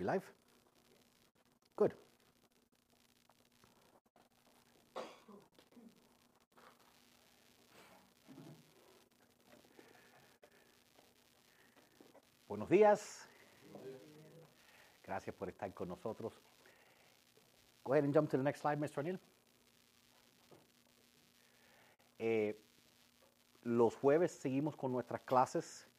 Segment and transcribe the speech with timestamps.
[0.00, 0.24] Live?
[1.76, 1.92] Good.
[12.48, 13.28] Buenos días.
[15.04, 16.32] Gracias por estar con nosotros.
[17.84, 18.98] Go ahead and jump to the next slide, Mr.
[18.98, 19.18] O'Neill.
[22.18, 22.58] Eh,
[23.62, 25.89] los jueves seguimos con nuestras clases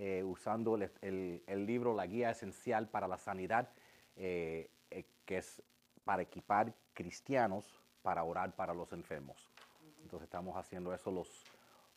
[0.00, 3.68] eh, usando el, el- el libro La Guía Esencial para la Sanidad,
[4.16, 5.62] eh, eh, que es
[6.04, 9.46] para equipar cristianos para orar para los enfermos.
[10.02, 11.44] Entonces estamos haciendo eso los,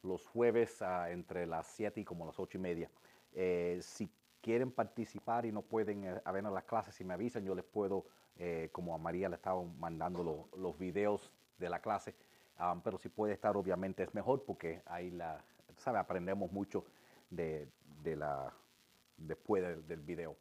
[0.03, 2.89] los jueves ah, entre las 7 y como las 8 y media.
[3.31, 4.09] Eh, si
[4.41, 8.05] quieren participar y no pueden eh, ver las clases, si me avisan, yo les puedo,
[8.35, 12.13] eh, como a María le estaba mandando lo- los videos de la clase,
[12.57, 15.41] ah, pero si puede estar, obviamente es mejor porque ahí la,
[15.77, 16.83] sabe, aprendemos mucho
[17.29, 17.67] de,
[18.03, 18.53] de la,
[19.17, 20.37] después del, video.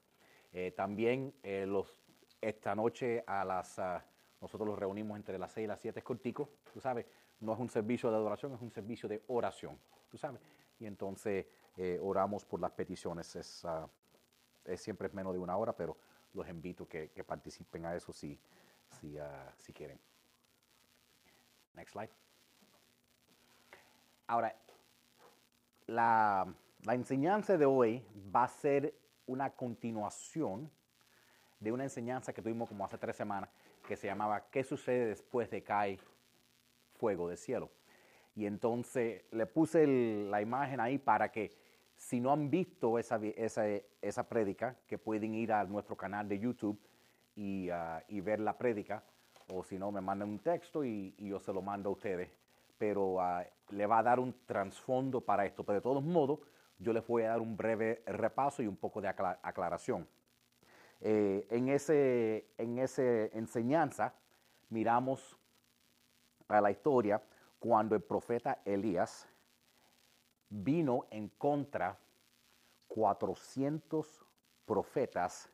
[0.52, 2.02] Eh, también eh, los,
[2.40, 4.04] esta noche a las, ah,
[4.40, 7.06] nosotros los reunimos entre las 6 y las 7, es cortico, tú sabes,
[7.40, 9.78] no es un servicio de adoración, es un servicio de oración,
[10.10, 10.40] tú sabes.
[10.78, 11.46] Y entonces
[11.76, 13.88] eh, oramos por las peticiones, es, ah,
[14.64, 15.96] es siempre es menos de una hora, pero
[16.34, 18.38] los invito que, que participen a eso si,
[19.00, 19.98] si, ah, si quieren.
[21.74, 22.10] Next slide.
[24.26, 24.54] Ahora,
[25.86, 28.04] la, la enseñanza de hoy
[28.34, 28.94] va a ser
[29.26, 30.70] una continuación
[31.60, 33.50] de una enseñanza que tuvimos como hace tres semanas
[33.86, 35.98] que se llamaba ¿Qué sucede después de cae
[36.96, 37.70] fuego del cielo?
[38.34, 41.52] Y entonces le puse la imagen ahí para que
[41.96, 43.64] si no han visto esa, esa,
[44.00, 46.80] esa prédica, que pueden ir a nuestro canal de YouTube
[47.36, 49.04] y, ah, y ver la prédica,
[49.52, 52.30] o si no, me mandan un texto y, y yo se lo mando a ustedes.
[52.76, 55.62] Pero ah, le va a dar un trasfondo para esto.
[55.62, 56.40] Pero de todos modos,
[56.82, 60.06] yo les voy a dar un breve repaso y un poco de acla- aclaración.
[61.00, 64.14] Eh, en ese en esa enseñanza
[64.68, 65.36] miramos
[66.48, 67.22] a la historia
[67.58, 69.28] cuando el profeta Elías
[70.48, 71.98] vino en contra
[72.88, 74.24] 400
[74.66, 75.50] profetas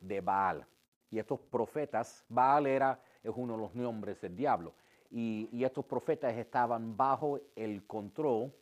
[0.00, 0.66] de Baal.
[1.10, 4.74] Y estos profetas, Baal era, es uno de los nombres del diablo.
[5.10, 8.52] Y, y estos profetas estaban bajo el control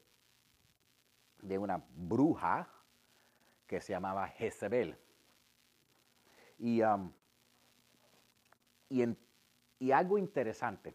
[1.47, 2.69] de una bruja
[3.67, 4.99] que se llamaba Jezebel.
[6.59, 7.12] Y, um,
[8.89, 10.95] y, algo interesante,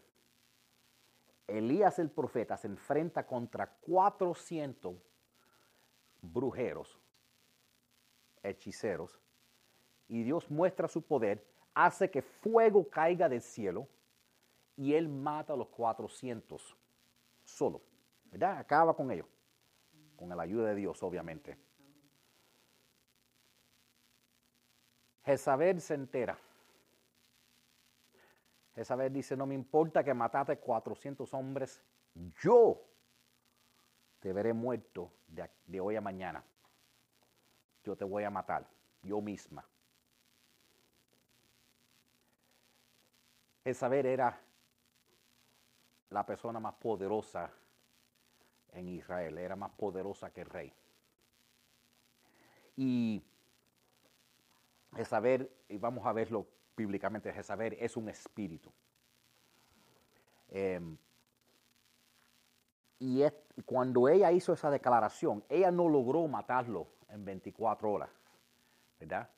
[1.46, 4.96] Elías el profeta se enfrenta contra 400
[6.20, 6.98] brujeros,
[8.42, 9.20] hechiceros,
[10.08, 13.88] y Dios muestra su poder, hace que fuego caiga del cielo
[14.76, 16.76] y él mata a los 400
[17.44, 17.82] solo,
[18.24, 18.58] ¿verdad?
[18.58, 19.26] Acaba con ellos,
[20.28, 21.58] con la ayuda de Dios, obviamente.
[25.24, 26.38] Jezabel se entera.
[28.74, 31.82] Jezabel dice, no me importa que mataste 400 hombres,
[32.40, 32.80] yo
[34.20, 36.42] te veré muerto de, hoy a mañana.
[37.84, 38.66] Yo te voy a matar,
[39.02, 39.66] yo misma.
[43.64, 44.40] Jezabel era
[46.10, 47.50] la persona más poderosa
[48.72, 50.72] en Israel, era más poderosa que el rey.
[52.76, 53.22] Y
[54.94, 56.46] Jezabel, y vamos a verlo
[56.76, 58.72] bíblicamente, Jezabel es un espíritu.
[60.48, 60.96] Em,
[62.98, 63.24] y
[63.66, 68.10] cuando ella hizo esa declaración, ella no logró matarlo en 24 horas,
[69.00, 69.28] ¿verdad?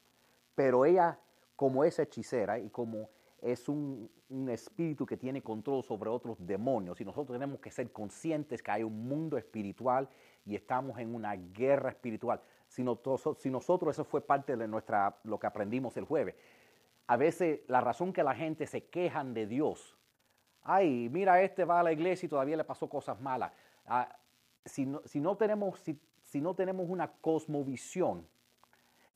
[0.55, 1.19] Pero ella,
[1.57, 3.09] como es hechicera y como
[3.45, 7.93] es un, un espíritu que tiene control sobre otros demonios, y nosotros tenemos que ser
[7.93, 10.09] conscientes que hay un mundo espiritual
[10.47, 12.41] y estamos en una guerra espiritual.
[12.69, 16.35] Si, nosotros, si nosotros, eso fue parte de nuestra, lo que aprendimos el jueves,
[17.07, 19.99] a veces la razón que la gente se quejan de Dios,
[20.63, 23.53] ay, mira, este va a la iglesia y todavía le pasó cosas malas.
[23.85, 24.09] Ah,
[24.65, 28.27] si, no, si no tenemos, si, si no tenemos una cosmovisión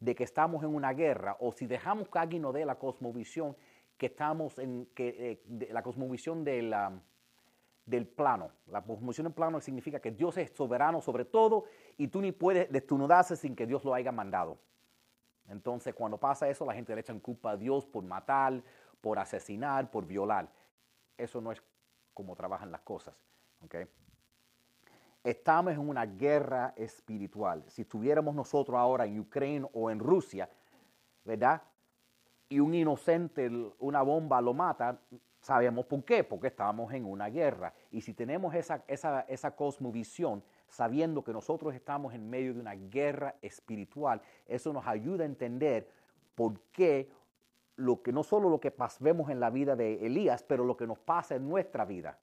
[0.01, 3.57] de que estamos en una guerra, o si dejamos que alguien nos dé la cosmovisión
[3.99, 6.71] que estamos en, que, eh, la cosmovisión del,
[8.17, 8.53] plano.
[8.69, 11.65] La cosmovisión del plano significa que Dios es soberano sobre todo
[11.97, 14.59] y tú ni puedes desnudarse sin que Dios lo haya mandado.
[15.49, 18.63] Entonces, cuando pasa eso, la gente le echan culpa a Dios por matar,
[19.01, 20.49] por asesinar, por violar.
[21.17, 21.61] Eso no es
[22.15, 23.15] como trabajan las cosas.
[23.65, 23.77] ¿ok?
[25.25, 27.65] Estamos en una guerra espiritual.
[27.69, 30.49] Si estuviéramos nosotros ahora en Ucrania o en Rusia,
[31.25, 31.63] ¿verdad?
[32.49, 35.01] Y un inocente, una bomba lo mata,
[35.41, 37.75] sabemos por qué, porque estamos en una guerra.
[37.91, 42.75] Y si tenemos esa, esa, esa cosmovisión, sabiendo que nosotros estamos en medio de una
[42.75, 45.91] guerra espiritual, eso nos ayuda a entender
[46.35, 47.11] por qué
[47.77, 50.87] lo que no solo lo que vemos en la vida de Elías, pero lo que
[50.87, 52.19] nos pasa en nuestra vida.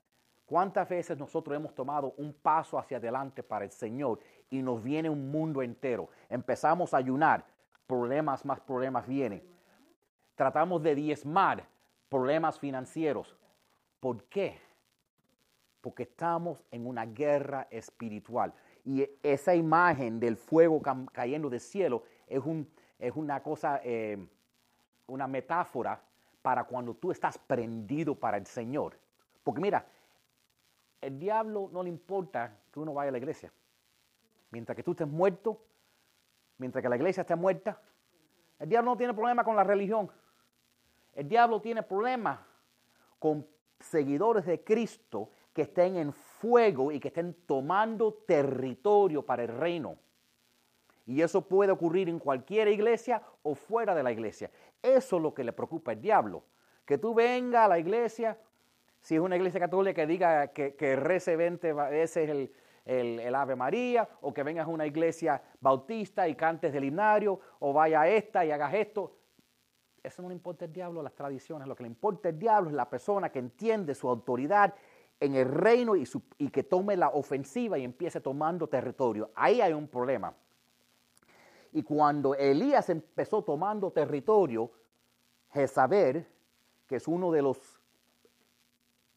[0.45, 4.19] ¿Cuántas veces nosotros hemos tomado un paso hacia adelante para el Señor
[4.49, 6.09] y nos viene un mundo entero?
[6.29, 7.45] Empezamos a ayunar,
[7.87, 9.41] problemas más problemas vienen.
[10.35, 11.67] Tratamos de diezmar,
[12.09, 13.35] problemas financieros.
[13.99, 14.59] ¿Por qué?
[15.81, 18.53] Porque estamos en una guerra espiritual.
[18.83, 24.23] Y esa imagen del fuego cayendo del cielo es, un, es una cosa, eh,
[25.07, 25.99] una metáfora
[26.41, 28.99] para cuando tú estás prendido para el Señor.
[29.43, 29.85] Porque mira,
[31.01, 33.51] el diablo no le importa que uno vaya a la iglesia.
[34.51, 35.59] Mientras que tú estés muerto,
[36.57, 37.81] mientras que la iglesia esté muerta,
[38.59, 40.09] el diablo no tiene problema con la religión.
[41.15, 42.39] El diablo tiene problemas
[43.17, 43.47] con
[43.79, 49.97] seguidores de Cristo que estén en fuego y que estén tomando territorio para el reino.
[51.05, 54.51] Y eso puede ocurrir en cualquier iglesia o fuera de la iglesia.
[54.81, 56.43] Eso es lo que le preocupa al diablo.
[56.85, 58.37] Que tú vengas a la iglesia,
[59.01, 62.49] si es una iglesia católica que diga que, que rece 20 veces
[62.85, 67.71] el, Ave María, o que vengas a una iglesia bautista y cantes del himnario, o
[67.71, 69.15] vaya a esta y hagas esto.
[70.05, 72.75] Eso no le importa el diablo las tradiciones, lo que le importa el diablo es
[72.75, 74.75] la persona que entiende su autoridad
[75.19, 76.05] en el reino y,
[76.49, 79.31] que tome la ofensiva y empiece tomando territorio.
[79.33, 80.33] Ahí hay un problema.
[81.71, 84.71] Y cuando Elías empezó tomando territorio,
[85.51, 86.27] Jezabel,
[86.85, 87.57] que es uno de los,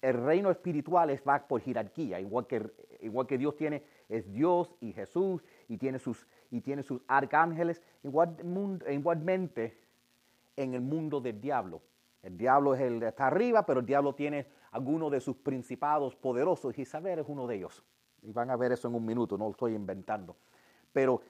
[0.01, 2.65] el reino espiritual es va por jerarquía, igual que,
[3.01, 7.83] igual que Dios tiene, es Dios y Jesús y tiene sus, y tiene sus arcángeles,
[8.03, 8.37] igual,
[8.89, 9.88] igualmente
[10.59, 11.81] en el mundo del diablo.
[12.23, 16.77] El diablo es el está arriba, pero el diablo tiene algunos de sus principados poderosos
[16.79, 17.83] y saber es uno de ellos.
[18.23, 20.37] Y van a ver eso en un minuto, no lo estoy inventando.
[20.93, 21.23] Pero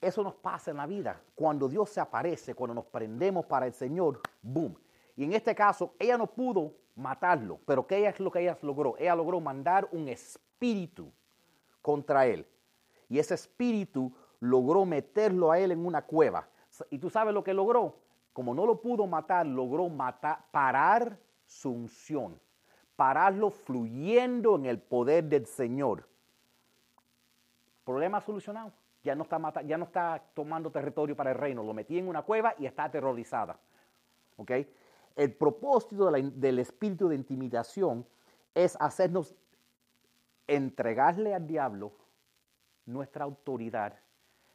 [0.00, 1.20] eso nos pasa en la vida.
[1.34, 4.76] Cuando Dios se aparece, cuando nos prendemos para el Señor, boom.
[5.16, 8.96] Y en este caso, ella no pudo matarlo, pero ¿qué es lo que ella logró?
[8.98, 11.12] Ella logró mandar un espíritu
[11.80, 12.46] contra él.
[13.08, 16.48] Y ese espíritu logró meterlo a él en una cueva.
[16.90, 18.05] ¿Y tú sabes lo que logró?
[18.36, 22.38] Como no lo pudo matar, logró matar, parar su unción,
[22.94, 26.06] pararlo fluyendo en el poder del Señor.
[27.82, 28.74] Problema solucionado.
[29.02, 31.62] Ya no está, ya no está tomando territorio para el reino.
[31.62, 33.58] Lo metí en una cueva y está aterrorizada.
[35.16, 38.06] El propósito del espíritu de intimidación
[38.54, 39.34] es hacernos
[40.46, 41.90] entregarle al diablo
[42.84, 43.98] nuestra autoridad,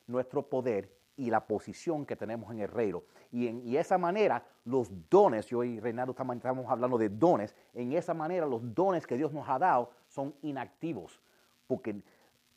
[0.06, 3.04] nuestro poder y la posición que tenemos en el reino.
[3.32, 8.14] Y en esa manera, los dones, yo y Reinaldo estamos hablando de dones, en esa
[8.14, 11.20] manera los dones que Dios nos ha dado son inactivos,
[11.68, 12.02] porque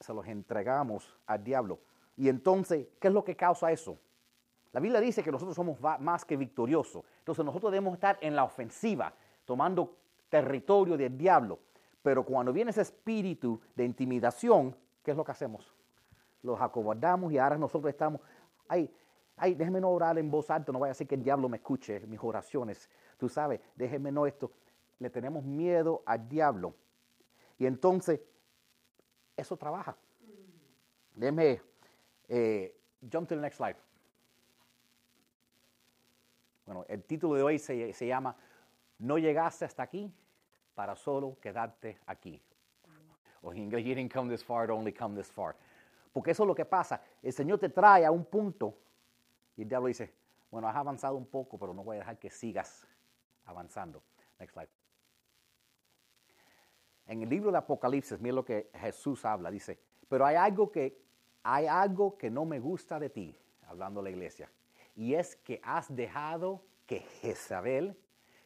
[0.01, 1.79] se los entregamos al diablo.
[2.17, 3.99] Y entonces, ¿qué es lo que causa eso?
[4.73, 7.05] La Biblia dice que nosotros somos más que victoriosos.
[7.21, 9.97] Entonces nosotros debemos estar en la ofensiva, tomando
[10.29, 11.61] territorio del diablo.
[12.03, 15.73] Pero cuando viene ese espíritu de intimidación, ¿qué es lo que hacemos?
[16.43, 18.21] Los acobardamos y ahora nosotros estamos
[18.69, 18.91] Ay,
[19.37, 21.59] ay, déjeme no orar en voz alta, no vaya a ser que el diablo me
[21.59, 22.89] escuche mis oraciones.
[23.19, 24.53] Tú sabes, déjeme no esto.
[24.99, 26.75] Le tenemos miedo al diablo.
[27.59, 28.21] Y entonces,
[29.37, 29.97] eso trabaja.
[31.15, 31.61] Déjeme,
[32.29, 33.77] eh, jump to the next slide.
[36.67, 38.35] Bueno, el título de hoy se, se llama
[38.99, 40.13] No llegaste hasta aquí
[40.75, 42.41] para solo quedarte aquí.
[43.43, 45.55] O en inglés, you didn't come this far to only come this far.
[46.15, 47.03] Porque eso es lo que pasa.
[47.21, 48.79] El Señor te trae a un punto
[49.57, 50.15] y el diablo dice,
[50.49, 52.87] bueno, has avanzado un poco, pero no voy a dejar que sigas
[53.47, 54.01] avanzando.
[54.39, 54.69] Next slide.
[57.09, 61.03] En el libro de Apocalipsis, mira lo que Jesús habla, dice, pero hay algo que
[61.43, 64.51] hay algo que no me gusta de ti, hablando de la iglesia,
[64.95, 67.99] y es que has dejado que Jezabel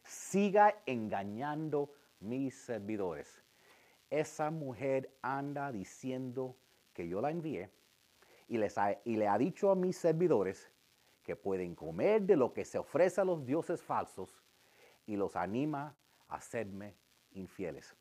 [0.02, 3.44] siga engañando mis servidores.
[4.08, 6.56] Esa mujer anda diciendo
[6.98, 7.70] que yo la envié
[8.48, 8.74] y, les
[9.04, 10.68] y le ha dicho a mis servidores
[11.22, 14.42] que pueden comer de lo que se ofrece a los dioses falsos
[15.06, 15.94] y los anima
[16.26, 16.96] a serme
[17.34, 17.94] infieles.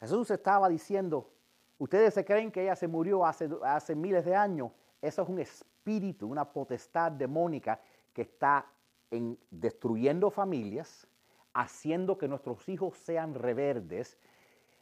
[0.00, 1.30] Jesús estaba diciendo,
[1.78, 4.72] ustedes se creen que ella se murió hace, hace miles de años.
[5.00, 7.80] Eso es un espíritu, una potestad demónica
[8.12, 8.66] que está
[9.12, 11.06] en, destruyendo familias,
[11.54, 14.18] haciendo que nuestros hijos sean reverdes,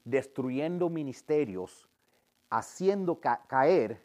[0.03, 1.90] destruyendo ministerios,
[2.50, 4.02] haciendo caer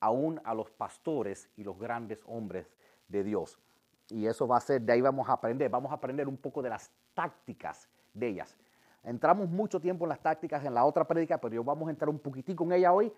[0.00, 2.70] aún a los pastores y los grandes hombres
[3.08, 3.58] de Dios.
[4.10, 6.62] Y eso va a ser, de ahí vamos a aprender, vamos a aprender un poco
[6.62, 8.56] de las tácticas de ellas.
[9.02, 12.08] Entramos mucho tiempo en las tácticas en la otra prédica, pero yo vamos a entrar
[12.08, 13.12] un poquitico en ella hoy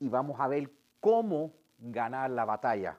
[0.00, 0.70] y vamos a ver
[1.00, 2.98] cómo ganar la batalla.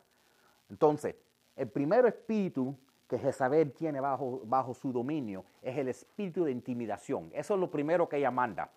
[0.69, 1.15] Entonces,
[1.55, 7.29] el primer espíritu que Jezabel tiene bajo, bajo su dominio es el espíritu de intimidación.
[7.33, 8.69] Eso es lo primero que ella manda.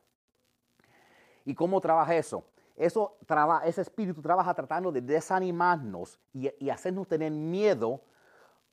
[1.47, 2.45] ¿Y cómo trabaja eso?
[2.75, 3.17] Eso
[3.65, 8.03] ese espíritu trabaja tratando de desanimarnos y, hacernos tener miedo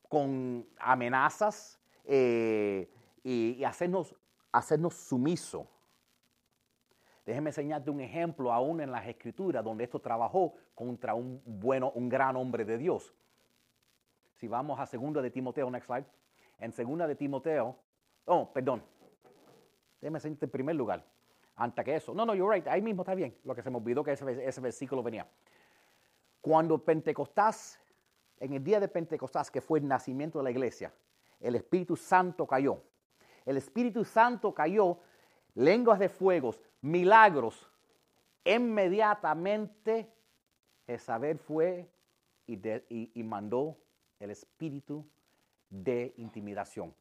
[0.08, 2.90] con amenazas eh,
[3.22, 4.14] y, hacernos,
[4.52, 5.68] hacernos sumiso.
[7.24, 12.08] Déjeme enseñarte un ejemplo aún en las escrituras donde esto trabajó contra un bueno, un
[12.08, 13.14] gran hombre de Dios.
[14.34, 16.06] Si vamos a segunda de Timoteo, next slide.
[16.58, 17.78] En segunda de Timoteo,
[18.26, 18.82] oh, perdón.
[20.00, 21.13] Déjeme enseñarte en primer lugar.
[21.56, 22.14] Antes que eso.
[22.14, 22.66] No, no, you're right.
[22.66, 23.36] Ahí mismo está bien.
[23.44, 25.26] Lo que se me olvidó que ese, versículo venía.
[26.40, 27.78] Cuando Pentecostés,
[28.40, 30.92] en el día de Pentecostés, que fue el nacimiento de la iglesia,
[31.40, 32.82] el Espíritu Santo cayó.
[33.44, 34.98] El Espíritu Santo cayó,
[35.54, 37.70] lenguas de fuegos, milagros.
[38.44, 40.12] Inmediatamente
[40.86, 41.88] Jezabel fue
[42.46, 43.78] y mandó
[44.18, 45.06] el espíritu
[45.70, 46.94] de intimidación.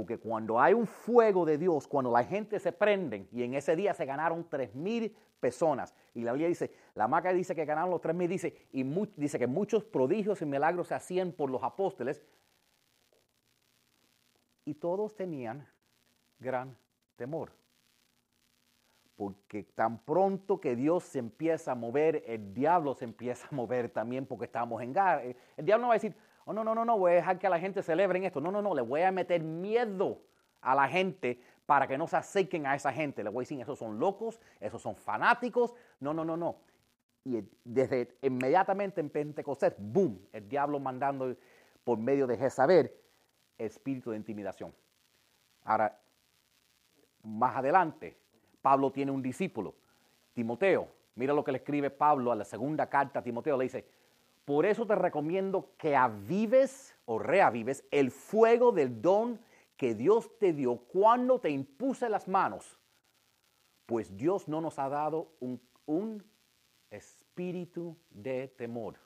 [0.00, 3.76] Porque cuando hay un fuego de Dios, cuando la gente se prende, y en ese
[3.76, 7.90] día se ganaron tres mil personas, y la Biblia dice, la marca dice que ganaron
[7.90, 8.82] los tres mil, dice, y
[9.16, 12.24] dice que muchos prodigios y milagros se hacían por los apóstoles,
[14.64, 15.68] y todos tenían
[16.38, 16.74] gran
[17.16, 17.52] temor.
[19.16, 23.90] Porque tan pronto que Dios se empieza a mover, el diablo se empieza a mover
[23.90, 25.22] también porque estamos en guerra.
[25.58, 26.16] El diablo no va a decir,
[26.50, 28.40] oh, no, no, no, no, voy a dejar que la gente celebre en esto.
[28.40, 30.20] No, no, no, le voy a meter miedo
[30.60, 33.22] a la gente para que no se acerquen a esa gente.
[33.22, 35.74] Le voy a decir, esos son locos, esos son fanáticos.
[36.00, 36.56] No, no, no, no.
[37.24, 41.36] Y desde inmediatamente en Pentecostés, boom, el diablo mandando
[41.84, 42.92] por medio de Jezabel
[43.56, 44.74] espíritu de intimidación.
[45.64, 45.98] Ahora,
[47.22, 48.16] más adelante,
[48.62, 49.74] Pablo tiene un discípulo,
[50.32, 50.88] Timoteo.
[51.14, 53.56] Mira lo que le escribe Pablo a la segunda carta a Timoteo.
[53.56, 53.86] Le dice,
[54.50, 59.38] por eso te recomiendo que avives o reavives el fuego del don
[59.76, 62.76] que Dios te dio cuando te impuse las manos.
[63.86, 65.30] Pues Dios no nos ha dado
[65.86, 66.24] un,
[66.90, 68.96] espíritu de temor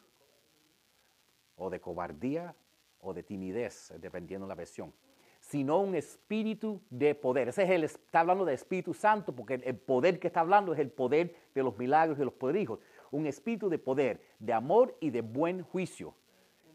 [1.57, 2.57] o de cobardía
[3.01, 4.95] o de timidez, dependiendo de la versión,
[5.41, 7.49] sino un espíritu de poder.
[7.49, 10.79] Ese es el, está hablando de Espíritu Santo, porque el poder que está hablando es
[10.79, 12.67] el poder de los milagros y los poderes
[13.15, 16.15] un espíritu de poder, de amor y de buen juicio.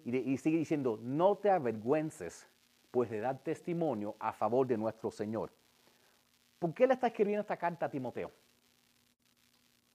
[0.05, 2.47] Y, sigue diciendo, no te avergüences,
[2.91, 5.51] pues de dar testimonio a favor de nuestro Señor.
[6.57, 8.31] ¿Por qué le está escribiendo esta carta a Timoteo?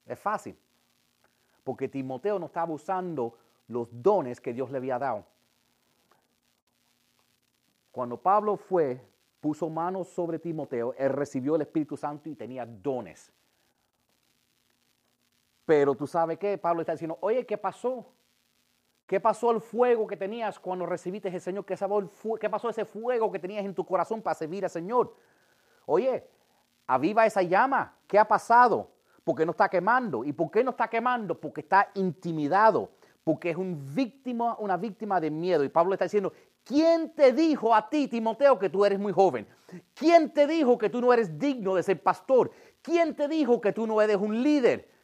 [0.05, 0.55] Es fácil.
[1.63, 3.35] Porque Timoteo no estaba usando
[3.67, 5.25] los dones que Dios le había dado.
[7.91, 9.01] Cuando Pablo fue,
[9.41, 13.31] puso manos sobre Timoteo, él recibió el Espíritu Santo y tenía dones.
[15.65, 18.05] Pero tú sabes qué, Pablo está diciendo, oye, ¿qué pasó?
[19.07, 21.65] ¿Qué pasó el fuego que tenías cuando recibiste ese Señor?
[21.65, 21.75] ¿Qué,
[22.39, 25.15] ¿Qué pasó ese fuego que tenías en tu corazón para servir al Señor?
[25.85, 26.27] Oye,
[26.87, 27.95] aviva esa llama.
[28.07, 28.91] ¿Qué ha pasado?
[29.23, 30.23] Porque no está quemando.
[30.23, 31.39] ¿Y por qué no está quemando?
[31.39, 32.91] Porque está intimidado.
[33.23, 35.63] Porque es un víctima, una víctima de miedo.
[35.63, 39.47] Y Pablo está diciendo, ¿quién te dijo a ti, Timoteo, que tú eres muy joven?
[39.93, 42.51] ¿Quién te dijo que tú no eres digno de ser pastor?
[42.81, 44.94] ¿Quién te dijo que tú no eres un líder?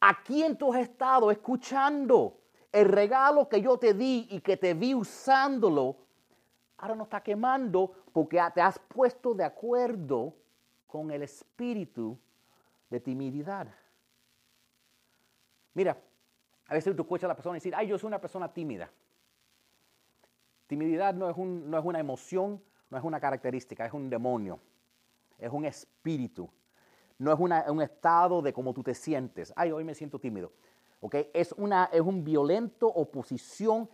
[0.00, 2.40] ¿A quién tú has estado escuchando?
[2.70, 5.96] El regalo que yo te di y que te vi usándolo,
[6.76, 10.34] ahora no está quemando porque te has puesto de acuerdo
[10.86, 12.18] con el espíritu
[12.90, 13.68] de timididad.
[15.74, 15.96] Mira,
[16.66, 18.90] a veces tú escuchas a la persona decir, ay, yo soy una persona tímida.
[20.66, 24.60] Timididad no es, no es una emoción, no es una característica, es un demonio,
[25.38, 26.50] es un espíritu
[27.18, 29.52] no es un estado de cómo tú te sientes.
[29.56, 30.52] Ay, hoy me siento tímido.
[31.00, 31.30] ¿Okay?
[31.32, 33.88] Es, una, es un violento oposición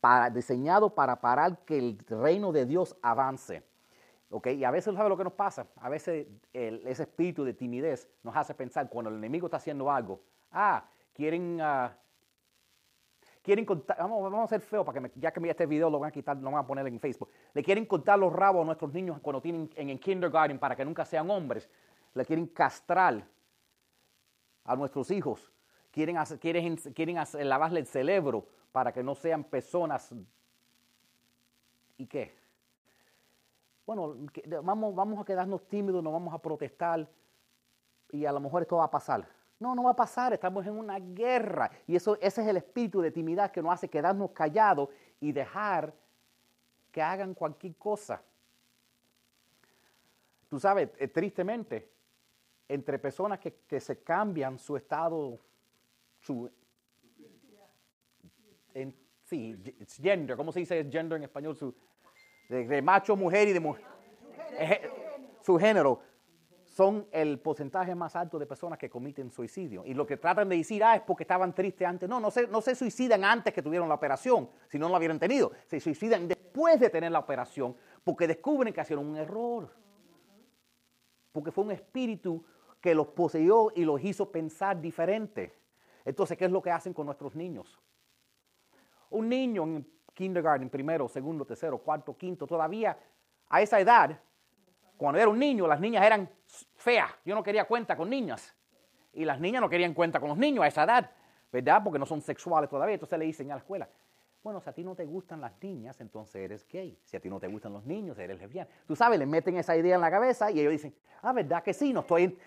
[0.00, 3.62] para, diseñado para parar que el reino de Dios avance.
[4.30, 4.56] ¿Okay?
[4.56, 5.66] Y a veces, ¿sabe lo que nos pasa?
[5.76, 10.20] A veces ese espíritu de timidez nos hace pensar cuando el enemigo está haciendo algo,
[10.52, 10.84] ah,
[11.14, 11.88] quieren, uh,
[13.42, 15.98] quieren contar, vamos, vamos, a ser feo para que ya que me este video lo
[15.98, 17.30] van a quitar, lo van a poner en Facebook.
[17.54, 20.84] Le quieren contar los rabos a nuestros niños cuando tienen en el kindergarten para que
[20.84, 21.70] nunca sean hombres
[22.18, 23.24] le quieren castrar
[24.64, 25.50] a nuestros hijos,
[25.90, 27.16] quieren, quieren, quieren
[27.48, 30.14] lavarle el cerebro para que no sean personas.
[31.96, 32.36] ¿Y qué?
[33.86, 34.16] Bueno,
[34.62, 37.08] vamos, vamos a quedarnos tímidos, no vamos a protestar
[38.10, 39.26] y a lo mejor esto va a pasar.
[39.58, 41.70] No, no va a pasar, estamos en una guerra.
[41.86, 45.94] Y eso, ese es el espíritu de timidez que nos hace quedarnos callados y dejar
[46.92, 48.22] que hagan cualquier cosa.
[50.48, 51.90] Tú sabes, eh, tristemente,
[52.68, 55.40] entre personas que, se cambian su estado,
[56.20, 56.50] su,
[59.24, 59.56] sí,
[60.00, 61.56] gender, ¿cómo se dice gender en español?
[61.56, 61.74] Su,
[62.48, 63.84] de, macho, mujer y de mujer.
[65.42, 66.00] Su género
[66.64, 69.84] son el porcentaje más alto de personas que cometen suicidio.
[69.84, 72.08] Y lo que tratan de decir, ah, es porque estaban tristes antes.
[72.08, 75.18] No, no se, no se suicidan antes que tuvieron la operación, si no la hubieran
[75.18, 75.52] tenido.
[75.66, 79.74] Se suicidan después de tener la operación porque descubren que hicieron un error.
[81.32, 82.44] Porque fue un espíritu
[82.80, 85.52] que los poseyó y los hizo pensar diferente.
[86.04, 87.78] Entonces, ¿qué es lo que hacen con nuestros niños?
[89.10, 92.98] Un niño en kindergarten, primero, segundo, tercero, cuarto, quinto, todavía
[93.48, 94.18] a esa edad,
[94.96, 96.28] cuando era un niño, las niñas eran
[96.76, 97.10] feas.
[97.24, 98.54] Yo no quería cuenta con niñas.
[99.12, 101.10] Y las niñas no querían cuenta con los niños a esa edad,
[101.52, 101.80] ¿verdad?
[101.82, 102.94] Porque no son sexuales todavía.
[102.94, 103.88] Entonces le dicen a la escuela,
[104.48, 106.98] bueno, si a ti no te gustan las niñas, entonces eres gay.
[107.04, 108.70] Si a ti no te gustan los niños, eres lesbiana.
[108.86, 111.74] Tú sabes, le meten esa idea en la cabeza y ellos dicen, ah, ¿verdad que
[111.74, 111.92] sí?
[111.92, 112.38] No estoy,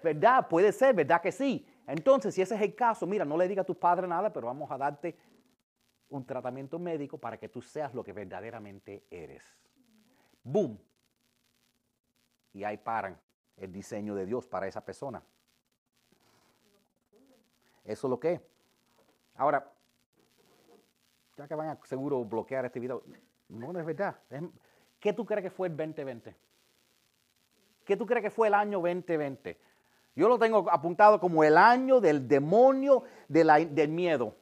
[0.00, 0.46] ¿verdad?
[0.46, 1.66] Puede ser, ¿verdad que sí?
[1.88, 4.46] Entonces, si ese es el caso, mira, no le diga a tu padre nada, pero
[4.46, 5.16] vamos a darte
[6.08, 9.42] un tratamiento médico para que tú seas lo que verdaderamente eres.
[10.44, 10.78] ¡Boom!
[12.52, 13.18] Y ahí paran
[13.56, 15.20] el diseño de Dios para esa persona.
[17.84, 18.40] Eso es lo que
[19.40, 19.72] Ahora,
[21.40, 23.02] ya que van a seguro bloquear este video,
[23.48, 24.16] no, es verdad.
[24.98, 26.36] ¿Qué tú crees que fue el 2020?
[27.84, 29.58] ¿Qué tú crees que fue el año 2020?
[30.14, 34.34] Yo lo tengo apuntado como el año del demonio del miedo.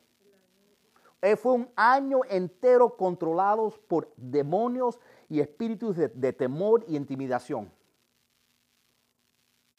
[1.23, 7.71] Eh, fue un año entero controlados por demonios y espíritus de, temor y intimidación.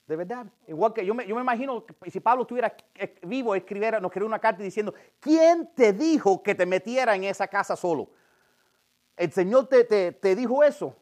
[0.10, 0.48] De verdad.
[0.66, 2.76] Igual que yo me, imagino que si Pablo estuviera
[3.22, 7.48] vivo, escribiera, nos escribiera una carta diciendo, ¿quién te dijo que te metiera en esa
[7.48, 8.10] casa solo?
[9.16, 10.96] El Señor te, te, dijo eso.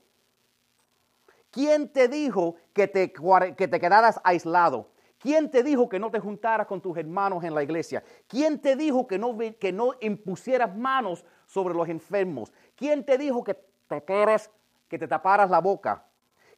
[1.49, 3.13] ¿Quién te dijo que te,
[3.55, 4.89] que te quedaras aislado?
[5.19, 8.03] ¿Quién te dijo que no te juntaras con tus hermanos en la iglesia?
[8.27, 12.51] ¿Quién te dijo que no, que no impusieras manos sobre los enfermos?
[12.75, 14.03] ¿Quién te dijo que te,
[14.89, 16.03] que te taparas la boca?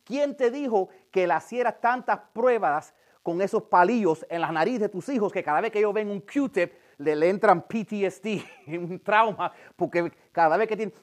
[0.10, 4.90] ¿Quién te dijo que le hicieras tantas pruebas con esos palillos en la nariz de
[4.90, 9.54] tus hijos que cada vez que ellos ven un Q-tip le, entran PTSD, un trauma,
[9.76, 10.96] porque cada vez que tienen,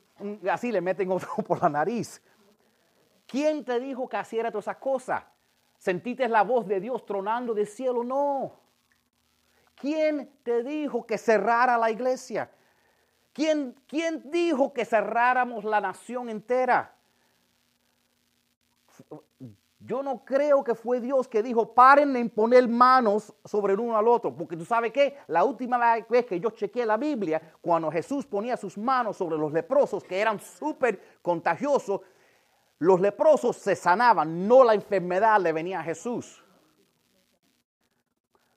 [0.51, 2.21] así le meten otro por la nariz?
[3.29, 5.23] ¿Quién te dijo que hiciera todas esas cosas?
[5.79, 8.03] ¿Sentiste la voz de Dios tronando del cielo?
[8.03, 8.59] No.
[9.77, 12.51] ¿Quién te dijo que cerrara la iglesia?
[13.33, 16.96] ¿Quién, ¿Quién dijo que cerráramos la nación entera?
[19.79, 23.97] Yo no creo que fue Dios que dijo, paren de imponer manos sobre el uno
[23.97, 27.91] al otro, porque tú sabes qué, la última vez que yo chequeé la Biblia, cuando
[27.91, 32.01] Jesús ponía sus manos sobre los leprosos, que eran súper contagiosos,
[32.79, 36.43] los leprosos se sanaban, no la enfermedad le venía a Jesús.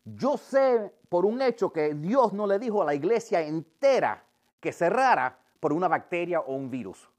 [0.06, 4.24] Yo sé por un hecho que Dios no le dijo a la iglesia entera
[4.60, 7.10] que cerrara por una bacteria o un virus.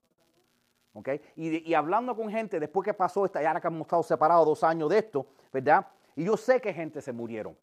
[0.93, 1.21] ¿Okay?
[1.37, 4.91] Y, hablando con gente después que pasó esta, ya que hemos estado separados dos años
[4.91, 5.87] de esto, ¿verdad?
[6.17, 7.57] Y yo sé que gente se murieron.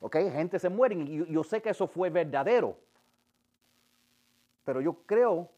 [0.00, 0.16] ¿Ok?
[0.16, 2.76] Gente se muere y yo sé que eso fue verdadero.
[4.64, 5.48] Pero yo creo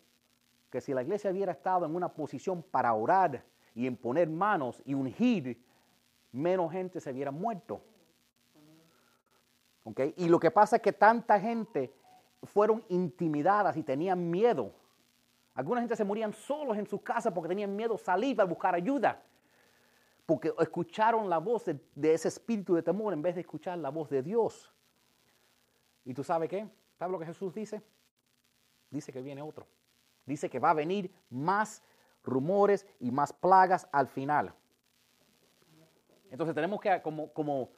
[0.70, 3.42] que si la iglesia hubiera estado en una posición para orar
[3.74, 5.61] y en poner manos y ungir,
[6.33, 7.81] menos gente se hubiera muerto.
[9.85, 10.14] ¿Okay?
[10.16, 11.92] Y lo que pasa es que tanta gente
[12.42, 14.72] fueron intimidadas y tenían miedo.
[15.56, 19.22] Alguna gente se morían solos en sus casas porque tenían miedo salir para buscar ayuda.
[20.26, 21.80] Porque escucharon la voz de,
[22.12, 24.70] ese espíritu de temor en vez de escuchar la voz de Dios.
[26.04, 26.68] ¿Y tú sabes qué?
[26.98, 27.82] ¿Sabes lo que Jesús dice?
[28.90, 29.66] Dice que viene otro.
[30.26, 31.82] Dice que va a venir más
[32.22, 34.52] rumores y más plagas al final.
[36.30, 37.70] Entonces tenemos que, como, como,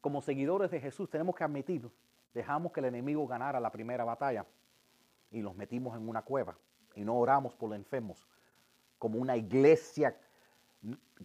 [0.00, 1.90] como seguidores de Jesús, tenemos que admitir,
[2.32, 4.46] dejamos que el enemigo ganara la primera batalla
[5.32, 6.56] y los metimos en una cueva
[6.98, 8.26] y no oramos por los enfermos,
[8.98, 10.18] como una iglesia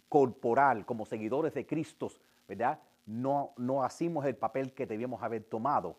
[0.08, 2.10] corporal, como seguidores de Cristo,
[2.46, 2.78] ¿verdad?
[3.06, 5.98] No, no hacemos el papel que debíamos haber tomado,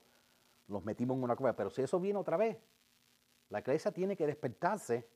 [0.67, 2.57] los metimos en una cueva, pero si eso viene otra vez,
[3.49, 5.07] la iglesia tiene que despertarse.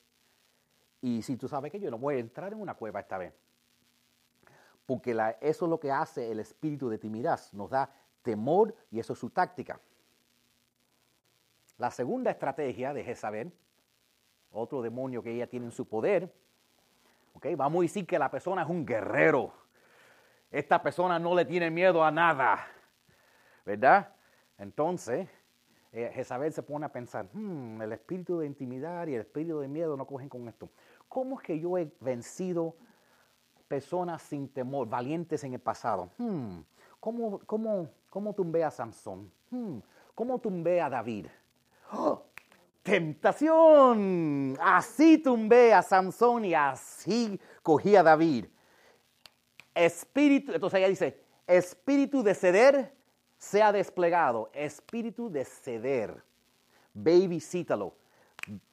[1.00, 3.32] Y si tú sabes que yo no voy a entrar en una cueva esta vez.
[4.84, 7.52] Porque eso es lo que hace el espíritu de timidez.
[7.54, 7.90] Nos da
[8.22, 9.80] temor y eso es su táctica.
[11.78, 13.52] La segunda estrategia de Jezabel,
[14.52, 16.32] otro demonio que ella tiene en su poder,
[17.34, 19.52] okay, vamos a decir que la persona es un guerrero.
[20.50, 22.66] Esta persona no le tiene miedo a nada,
[23.64, 24.12] ¿verdad?
[24.58, 25.28] Entonces,
[25.92, 29.68] eh, Jezabel se pone a pensar, hmm, el espíritu de intimidad y el espíritu de
[29.68, 30.68] miedo no cogen con esto.
[31.08, 32.76] ¿Cómo es que yo he vencido
[33.68, 36.10] personas sin temor, valientes en el pasado?
[36.18, 36.60] Hmm,
[36.98, 39.30] ¿cómo, cómo, cómo tumbé a Sansón?
[39.50, 39.78] Hmm,
[40.14, 41.26] ¿Cómo tumbé a David?
[42.90, 44.58] Tentación.
[44.60, 48.46] Así tumbé a Sansón y así cogí a David.
[49.72, 52.92] Espíritu, entonces ella dice, espíritu de ceder
[53.38, 54.50] sea desplegado.
[54.52, 56.20] Espíritu de ceder.
[56.92, 57.94] Ve visítalo.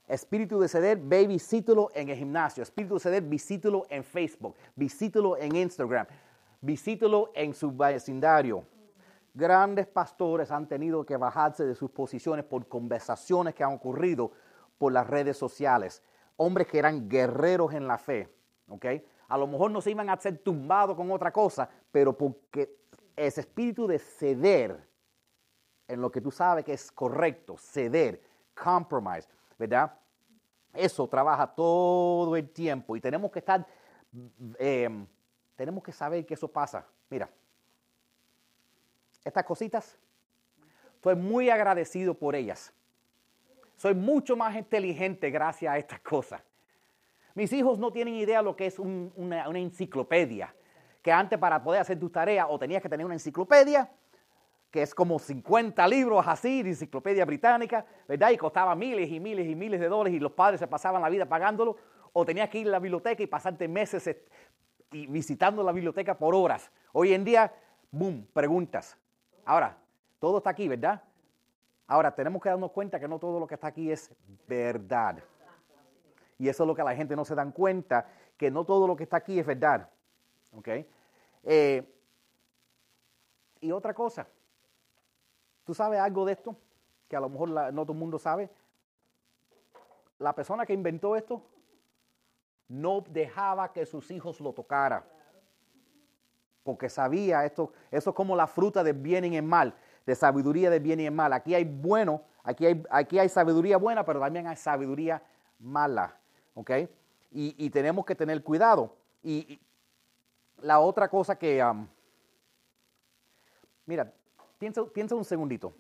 [0.08, 2.64] Espíritu de ceder, ve visítalo en el gimnasio.
[2.64, 4.56] Espíritu de ceder, visítalo en Facebook.
[4.76, 6.08] Visítalo en Instagram.
[6.60, 8.66] Visítalo en su vecindario.
[9.38, 14.32] Grandes pastores han tenido que bajarse de sus posiciones por conversaciones que han ocurrido
[14.80, 16.02] por las redes sociales.
[16.38, 18.34] Hombres que eran guerreros en la fe,
[18.68, 18.86] ¿ok?
[19.28, 22.80] A lo mejor no se iban a ser tumbados con otra cosa, pero porque
[23.16, 24.84] ese espíritu de ceder
[25.88, 28.20] en lo que tú sabes que es correcto, ceder,
[28.56, 29.94] compromise, ¿verdad?
[30.74, 33.68] Eso trabaja todo el tiempo y tenemos que estar,
[34.58, 35.06] eh,
[35.56, 36.88] tenemos que saber que eso pasa.
[37.08, 37.30] Mira,
[39.28, 39.98] estas cositas,
[40.96, 42.74] estoy muy agradecido por ellas.
[43.76, 46.42] Soy mucho más inteligente gracias a estas cosas.
[47.36, 50.56] Mis hijos no tienen idea lo que es una, enciclopedia.
[51.04, 53.92] Que antes para poder hacer tus tareas o tenías que tener una enciclopedia,
[54.72, 58.32] que es como 50 libros así, de enciclopedia británica, ¿verdad?
[58.32, 61.10] Y costaba miles y miles y miles de dólares y los padres se pasaban la
[61.10, 61.78] vida pagándolo.
[62.14, 64.10] O tenías que ir a la biblioteca y pasarte meses
[64.90, 66.72] visitando la biblioteca por horas.
[66.92, 67.54] Hoy en día,
[67.92, 68.98] boom, preguntas.
[69.48, 69.78] Ahora,
[70.20, 71.02] todo está aquí, ¿verdad?
[71.88, 74.14] Ahora, tenemos que darnos cuenta que no todo lo que está aquí es
[74.46, 75.24] verdad.
[76.38, 78.98] Y eso es lo que la gente no se dan cuenta, que no todo lo
[78.98, 79.90] que está aquí es verdad.
[80.52, 80.68] ¿Ok?
[81.44, 81.96] Eh,
[83.62, 84.28] y otra cosa,
[85.64, 86.54] ¿tú sabes algo de esto?
[87.08, 88.50] Que a lo mejor no todo el mundo sabe.
[90.20, 91.42] La persona que inventó esto
[92.68, 95.06] no dejaba que sus hijos lo tocaran
[96.68, 99.74] porque sabía esto, eso es como la fruta del bien y el mal,
[100.06, 101.32] de sabiduría del bien y el mal.
[101.32, 105.24] Aquí hay bueno, aquí hay, aquí hay sabiduría buena, pero también hay sabiduría
[105.60, 106.18] mala,
[106.56, 106.72] ¿ok?
[107.32, 108.98] Y, tenemos que tener cuidado.
[109.24, 109.62] Y,
[110.58, 111.64] la otra cosa que,
[113.86, 114.12] mira,
[114.60, 115.74] piensa, piensa un segundito.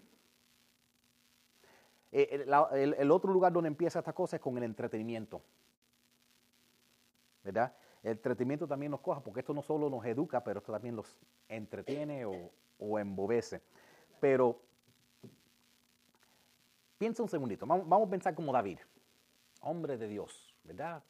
[2.13, 5.41] Eh, el, el, otro lugar donde empieza esta cosa es con el entretenimiento.
[7.43, 7.73] ¿Verdad?
[8.07, 11.17] El entretenimiento también nos coja, porque esto no solo nos educa, pero esto también los
[11.49, 13.61] entretiene o, embobece.
[14.21, 14.61] Pero
[16.97, 18.79] piensa un segundito, vamos, a pensar como David,
[19.61, 21.03] hombre de Dios, ¿verdad?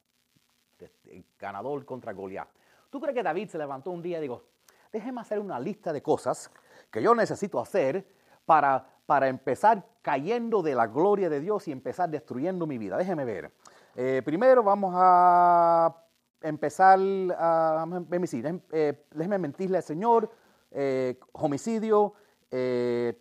[1.40, 2.48] ganador contra Goliat.
[2.90, 4.44] ¿Tú crees que David se levantó un día y dijo,
[4.92, 6.52] déjeme hacer una lista de cosas
[6.90, 8.08] que yo necesito hacer
[8.46, 12.98] para, para empezar cayendo de la gloria de Dios y empezar destruyendo mi vida?
[12.98, 13.52] Déjeme ver.
[13.96, 16.07] Eh, primero vamos a
[16.42, 17.00] empezar
[17.38, 20.32] a, decir, eh, déjeme mentirle al Señor,
[20.72, 22.14] eh, homicidio.
[22.52, 23.20] Eh,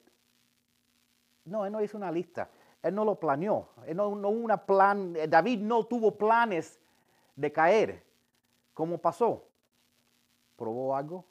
[1.44, 2.50] no, él no hizo una lista.
[2.82, 3.70] Él no lo planeó.
[3.86, 6.80] Él no, no una plan, David no tuvo planes
[7.34, 8.04] de caer.
[8.74, 9.48] ¿Cómo pasó?
[10.56, 11.24] Probó algo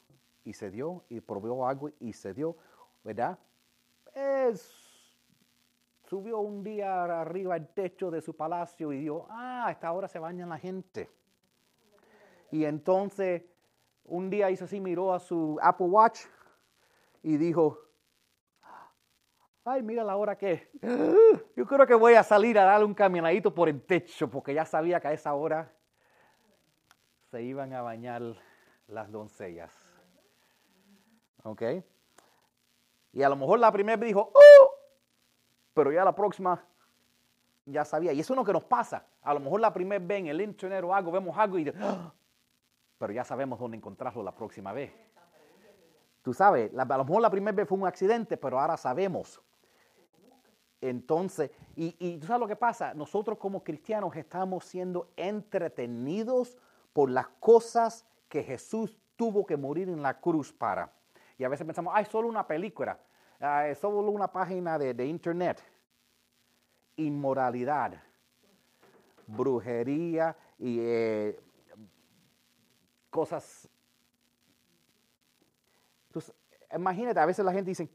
[0.43, 2.55] y se dio, y probó algo y se dio,
[3.03, 3.37] ¿verdad?
[6.07, 10.07] Subió un día arriba al techo de su palacio y dijo, ah, a esta hora
[10.07, 11.09] se baña la gente.
[12.55, 13.43] Y entonces
[14.05, 16.21] un día hizo así, miró a su Apple Watch
[17.21, 17.77] y dijo,
[19.65, 20.71] ay, mira la hora que
[21.57, 24.63] yo creo que voy a salir a darle un caminadito por el techo porque ya
[24.63, 25.69] sabía que a esa hora
[27.29, 28.21] se iban a bañar
[28.87, 29.73] las doncellas.
[31.43, 31.61] ¿Ok?
[33.11, 34.71] Y a lo mejor la primera dijo, ¡oh!
[35.73, 36.65] Pero ya la próxima
[37.65, 38.13] ya sabía.
[38.13, 39.05] Y eso es lo que nos pasa.
[39.21, 42.13] A lo mejor la primera vez en el internet o algo, vemos algo y ¡oh!
[43.05, 44.91] Pero ya sabemos dónde encontrarlo la próxima vez.
[46.23, 49.39] Tú sabes, a lo mejor la primera vez fue un accidente, pero ahora sabemos.
[50.81, 56.57] Entonces, y, tú sabes lo que pasa, nosotros como cristianos estamos siendo entretenidos
[56.93, 60.91] por las cosas que Jesús tuvo que morir en la cruz para.
[61.37, 62.99] Y a veces pensamos, ay, solo una película,
[63.67, 65.61] es solo una página de, de internet.
[66.95, 68.01] Inmoralidad,
[69.27, 71.39] brujería y eh,
[73.15, 73.69] cosas.
[76.09, 76.35] Entonces,
[76.75, 77.89] imagínate, a veces la gente dice,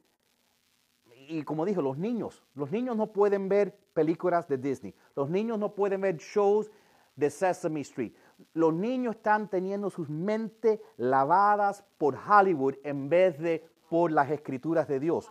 [1.28, 5.59] y como dijo, los niños, los niños no pueden ver películas de Disney, los niños
[5.59, 6.70] no pueden ver shows
[7.16, 8.14] de Sesame Street.
[8.54, 14.88] Los niños están teniendo sus mentes lavadas por Hollywood en vez de por las escrituras
[14.88, 15.30] de Dios.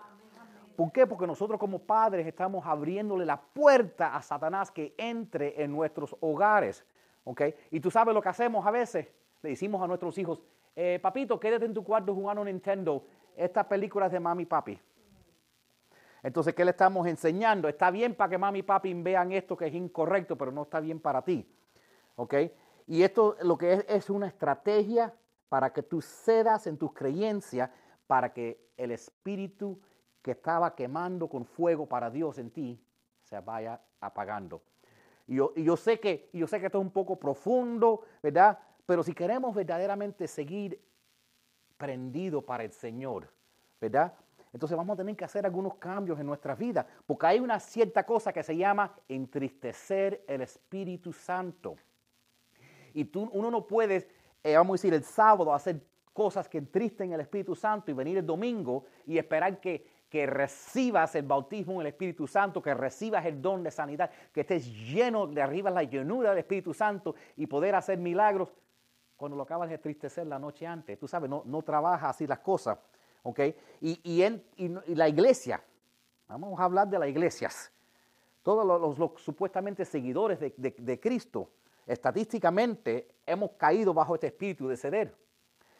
[0.75, 1.08] ¿Por qué?
[1.08, 6.86] Porque nosotros como padres estamos abriéndole la puerta a Satanás que entre en nuestros hogares.
[7.23, 7.41] ¿ok?
[7.71, 9.08] Y tú sabes lo que hacemos a veces.
[9.41, 10.41] Le decimos a nuestros hijos,
[10.75, 13.06] eh, papito, quédate en tu cuarto jugando Nintendo.
[13.36, 14.80] Estas películas de mami y papi.
[16.21, 17.69] Entonces, ¿qué le estamos enseñando?
[17.69, 20.80] Está bien para que mami y papi vean esto que es incorrecto, pero no está
[20.80, 21.49] bien para ti.
[22.15, 22.34] ¿Ok?
[22.88, 25.13] Y esto lo que es es una estrategia
[25.47, 27.69] para que tú cedas en tus creencias,
[28.08, 29.80] para que el espíritu
[30.21, 32.84] que estaba quemando con fuego para Dios en ti
[33.21, 34.62] se vaya apagando.
[35.28, 38.58] Y yo, y yo, sé que, yo sé que esto es un poco profundo, ¿verdad?
[38.89, 40.82] Pero si queremos verdaderamente seguir
[41.78, 43.32] prendido para el Señor,
[43.80, 44.15] ¿verdad?
[44.52, 48.04] Entonces vamos a tener que hacer algunos cambios en nuestra vida, porque hay una cierta
[48.04, 51.75] cosa que se llama entristecer el Espíritu Santo.
[52.95, 54.08] Y tú, uno no puede,
[54.41, 58.17] eh, vamos a decir, el sábado hacer cosas que entristen el Espíritu Santo y venir
[58.17, 63.23] el domingo y esperar que, que recibas el bautismo en el Espíritu Santo, que recibas
[63.28, 67.45] el don de sanidad, que estés lleno de arriba la llenura del Espíritu Santo y
[67.45, 68.49] poder hacer milagros
[69.20, 70.98] cuando lo acabas de entristecer la noche antes.
[70.98, 72.80] Tú sabes, no, no trabaja así las cosas.
[73.24, 73.40] ¿ok?
[73.82, 74.42] Y, en,
[74.88, 75.62] la iglesia,
[76.30, 77.70] vamos a hablar de las iglesias,
[78.44, 81.52] todos los, supuestamente seguidores de, Cristo,
[81.86, 85.14] estadísticamente hemos caído bajo este espíritu de ceder.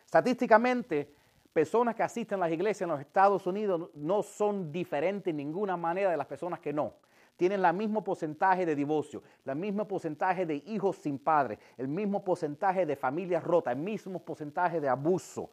[0.06, 1.14] Estadísticamente,
[1.54, 5.78] personas que asisten a las iglesias en los Estados Unidos no son diferentes en ninguna
[5.78, 6.94] manera de las personas que no.
[7.40, 12.22] Tienen el mismo porcentaje de divorcio, el mismo porcentaje de hijos sin padre, el mismo
[12.22, 15.50] porcentaje de familias rotas, el mismo porcentaje de abuso,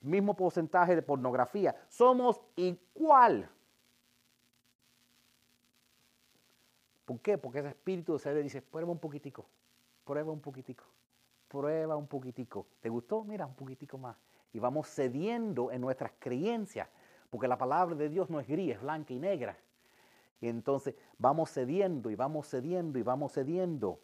[0.00, 1.76] mismo porcentaje de pornografía.
[1.86, 3.48] Somos igual.
[7.04, 7.38] ¿Por qué?
[7.38, 9.46] Porque ese espíritu de ser dice, prueba un poquitico,
[10.04, 10.82] prueba un poquitico,
[11.46, 12.66] prueba un poquitico.
[12.80, 13.22] ¿Te gustó?
[13.22, 14.16] Mira, un poquitico más.
[14.52, 16.88] Y vamos cediendo en nuestras creencias,
[17.30, 19.56] porque la palabra de Dios no es gris, es blanca y negra.
[20.40, 24.00] Y entonces vamos cediendo y vamos cediendo y vamos cediendo.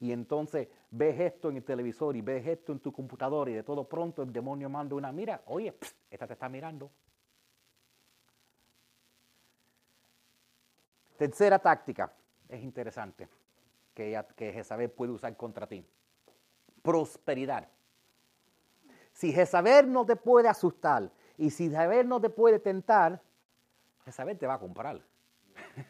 [0.00, 3.62] Y entonces ves esto en el televisor y ves esto en tu computadora y de
[3.62, 5.76] todo pronto el demonio manda una mira, oye,
[6.10, 6.90] esta te está mirando.
[11.18, 12.10] Tercera táctica,
[12.48, 13.28] es interesante,
[13.92, 15.84] que, que Jezabel puede usar contra ti.
[16.80, 17.68] Prosperidad.
[19.12, 23.20] Si Jezabel no te puede asustar y si Jezabel no te puede tentar,
[24.06, 25.02] Jezabel te va a comprar.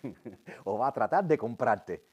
[0.65, 2.05] o va a tratar de comprarte.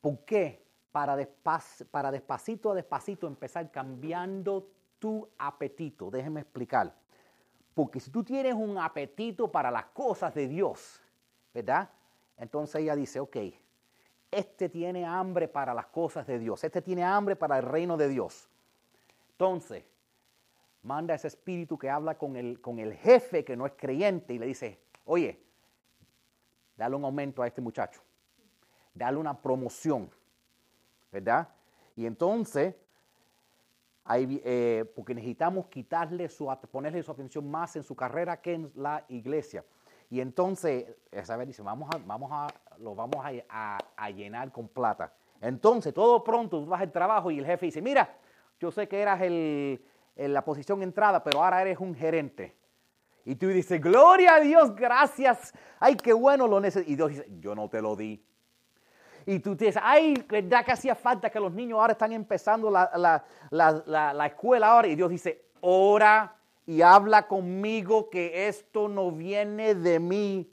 [0.00, 0.68] ¿Por qué?
[0.92, 6.10] para, despacito a despacito empezar cambiando tu apetito.
[6.10, 6.92] Déjeme explicar.
[7.74, 11.00] Porque si tú tienes un apetito para las cosas de Dios,
[11.54, 11.88] ¿verdad?
[12.36, 13.36] Entonces ella dice, ok,
[14.30, 18.08] este tiene hambre para las cosas de Dios, este tiene hambre para el reino de
[18.08, 18.48] Dios.
[19.30, 19.84] Entonces,
[20.82, 24.38] manda ese espíritu que habla con el, con el jefe que no es creyente y
[24.38, 25.40] le dice, oye,
[26.78, 28.00] dale un aumento a este muchacho,
[28.94, 30.08] dale una promoción,
[31.12, 31.48] ¿verdad?
[31.96, 32.74] Y entonces,
[34.14, 39.04] eh, porque necesitamos quitarle su, ponerle su atención más en su carrera que en la
[39.08, 39.64] iglesia.
[40.08, 42.46] Y entonces, Isabel dice, vamos a, vamos a,
[42.78, 45.12] lo vamos a, llenar con plata.
[45.40, 48.16] Entonces, todo pronto tú vas al trabajo y el jefe dice, mira,
[48.58, 49.84] yo sé que eras el,
[50.16, 52.56] en la posición entrada, pero ahora eres un gerente.
[53.28, 55.52] Y tú dices, gloria a Dios, gracias.
[55.78, 56.90] Ay, qué bueno lo necesito.
[56.90, 58.24] Y Dios dice, yo no te lo di
[59.30, 63.22] y tú dices, ay, ¿verdad que hacía falta que los niños ahora están empezando la,
[63.50, 64.88] la, escuela ahora?
[64.88, 70.50] Y Dios dice, ora y habla conmigo que esto no viene de mí.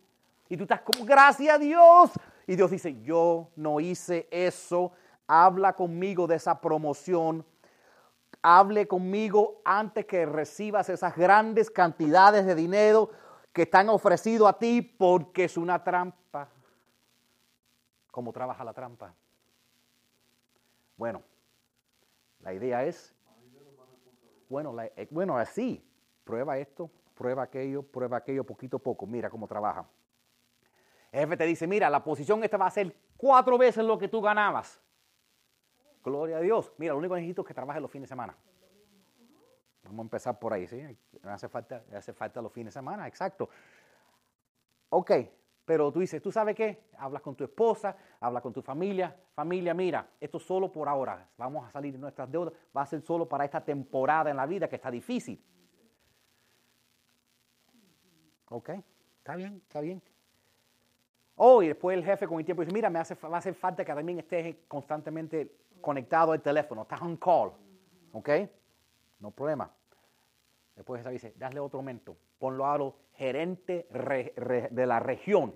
[0.50, 2.12] Y tú estás como, gracias a Dios.
[2.46, 4.92] Y Dios dice, yo no hice eso.
[5.26, 7.46] Habla conmigo de esa promoción.
[8.48, 13.10] Hable conmigo antes que recibas esas grandes cantidades de dinero
[13.52, 16.50] que están ofrecidos a ti porque es una trampa
[18.16, 19.14] cómo trabaja la trampa.
[20.96, 21.22] Bueno,
[22.40, 23.14] la idea es,
[24.48, 25.86] bueno, eh, bueno, así,
[26.24, 29.86] prueba esto, prueba aquello, prueba aquello, poquito a poco, mira cómo trabaja.
[31.12, 34.08] El jefe te dice, mira, la posición esta va a ser cuatro veces lo que
[34.08, 34.82] tú ganabas.
[36.06, 36.72] Gloria a Dios.
[36.78, 38.38] Mira, lo único que necesito es que trabajes los fines de semana.
[39.84, 40.78] Vamos a empezar por ahí, ¿sí?
[41.24, 43.50] Me hace falta, me hace falta los fines de semana, exacto.
[44.90, 45.12] Ok,
[45.66, 46.84] pero tú dices, ¿tú sabes qué?
[47.00, 49.16] Hablas con tu esposa, hablas con tu familia.
[49.34, 51.28] Familia, mira, esto solo por ahora.
[51.38, 52.54] Vamos a salir de nuestras deudas.
[52.76, 55.44] Va a ser solo para esta temporada en la vida que está difícil.
[58.50, 58.70] Ok,
[59.18, 60.04] está bien, está bien.
[61.38, 64.20] Oh, y después el jefe con el tiempo dice, mira, me hace, falta que también
[64.20, 67.52] estés constantemente conectado al teléfono, estás on call.
[68.12, 68.30] Ok,
[69.20, 69.72] no problema.
[70.76, 73.88] Después esa dice, dale otro momento, ponlo a los gerente
[74.72, 75.56] de la región.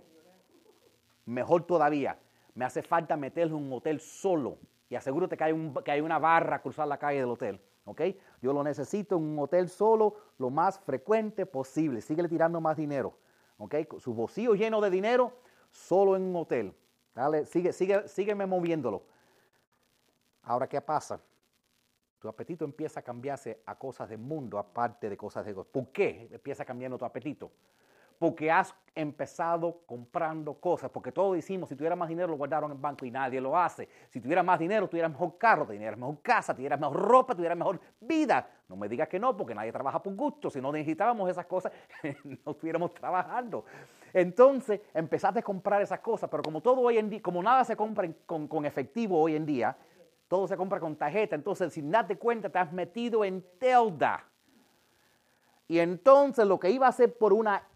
[1.25, 2.17] Mejor todavía,
[2.55, 4.57] me hace falta meterle un hotel solo
[4.89, 7.61] y asegúrate que hay, un, que hay una barra a cruzar la calle del hotel.
[7.85, 8.01] ¿ok?
[8.41, 12.01] Yo lo necesito en un hotel solo lo más frecuente posible.
[12.01, 13.13] Síguele tirando más dinero.
[13.57, 13.75] ¿ok?
[13.99, 15.33] Su bolsillo lleno de dinero,
[15.69, 16.73] solo en un hotel.
[17.13, 19.03] Dale, sigue, sigue, sígueme moviéndolo.
[20.43, 21.19] Ahora, ¿qué pasa?
[22.19, 25.65] Tu apetito empieza a cambiarse a cosas del mundo, aparte de cosas de Dios.
[25.67, 27.49] ¿Por qué empieza cambiando tu apetito?
[28.17, 32.75] Porque has empezado comprando cosas, porque todos decimos, si tuviera más dinero lo guardaron en
[32.75, 33.87] el banco y nadie lo hace.
[34.09, 37.79] Si tuviera más dinero, tuvieras mejor carro, tuvieras mejor casa, tuvieras mejor ropa, tuvieras mejor
[38.01, 38.45] vida.
[38.67, 40.49] No me digas que no, porque nadie trabaja por gusto.
[40.49, 41.71] Si no necesitábamos esas cosas,
[42.45, 43.63] no estuviéramos trabajando.
[44.11, 47.77] Entonces empezaste a comprar esas cosas, pero como todo hoy en día, como nada se
[47.77, 49.77] compra con, con efectivo hoy en día,
[50.29, 51.35] todo se compra con tarjeta.
[51.35, 54.23] Entonces, sin darte cuenta, te has metido en deuda.
[55.67, 57.67] Y entonces lo que iba a ser por una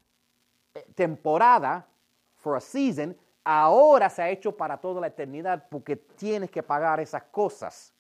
[0.74, 1.88] eh, temporada,
[2.36, 7.00] for a season, ahora se ha hecho para toda la eternidad porque tienes que pagar
[7.00, 7.92] esas cosas.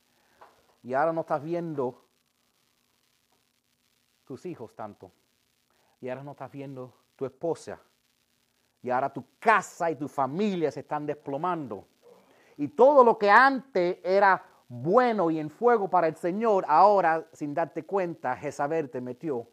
[0.83, 2.05] Y ahora no estás viendo
[4.25, 5.11] tus hijos tanto.
[5.99, 7.79] Y ahora no estás viendo tu esposa.
[8.83, 11.87] Y ahora tu casa y tu familia se están desplomando.
[12.57, 17.53] Y todo lo que antes era bueno y en fuego para el Señor, ahora, sin
[17.53, 19.47] darte cuenta, Jezabel te metió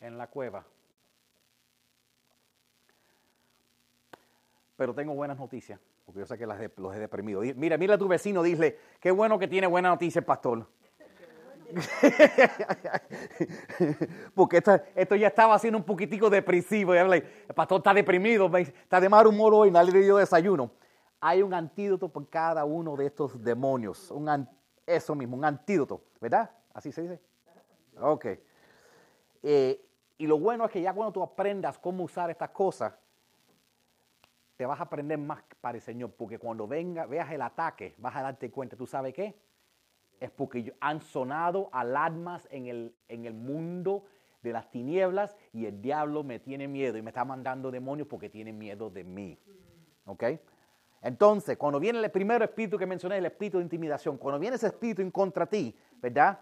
[0.00, 0.64] en la cueva.
[4.76, 7.42] Pero tengo buenas noticias, porque yo sé que las los he deprimido.
[7.54, 10.66] Mira, mira a tu vecino, dile, qué bueno que tiene buena noticia el pastor.
[14.34, 16.94] porque esto, esto, ya estaba siendo un poquitico depresivo.
[16.94, 17.22] El
[17.54, 20.72] pastor está deprimido, está de mal humor hoy, nadie le dio desayuno
[21.20, 24.10] hay un antídoto por cada uno de estos demonios.
[24.10, 24.48] Un,
[24.86, 26.50] eso mismo, un antídoto, ¿verdad?
[26.72, 27.20] Así se dice.
[28.00, 28.26] Ok.
[29.42, 29.86] Eh,
[30.18, 32.94] y lo bueno es que ya cuando tú aprendas cómo usar estas cosas,
[34.56, 38.14] te vas a aprender más para el Señor, porque cuando venga, veas el ataque, vas
[38.16, 39.34] a darte cuenta, ¿tú sabes qué?
[40.20, 44.04] Es porque han sonado alarmas en el, en el mundo
[44.42, 48.28] de las tinieblas y el diablo me tiene miedo y me está mandando demonios porque
[48.28, 49.38] tiene miedo de mí.
[50.04, 50.24] ¿Ok?
[51.02, 54.66] Entonces, cuando viene el primer espíritu que mencioné, el espíritu de intimidación, cuando viene ese
[54.66, 56.38] espíritu en contra ti, ¿verdad?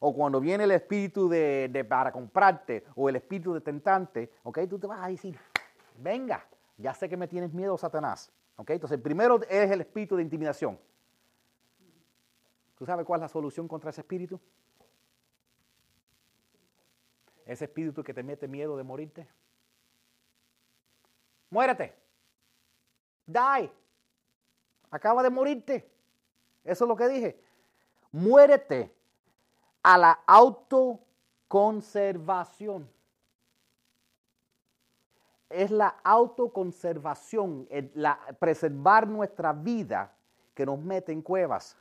[0.00, 4.60] O cuando viene el espíritu de, para comprarte o el espíritu de tentante, ¿ok?
[4.68, 5.38] Tú te vas a decir,
[5.98, 6.44] venga,
[6.78, 8.32] ya sé que me tienes miedo, Satanás.
[8.56, 8.70] ¿Ok?
[8.70, 10.78] Entonces, el primero es el espíritu de intimidación.
[12.76, 14.40] ¿Tú sabes cuál es la solución contra ese espíritu?
[17.46, 19.28] Ese espíritu que te mete miedo de morirte.
[21.50, 21.94] Muérete
[23.32, 23.70] die.
[24.90, 25.88] Acaba de morirte.
[26.64, 27.40] Eso es lo que dije.
[28.12, 28.94] Muérete
[29.82, 32.90] a la autoconservación.
[35.48, 40.12] Es la autoconservación, la, preservar nuestra vida
[40.54, 41.76] que nos mete en cuevas.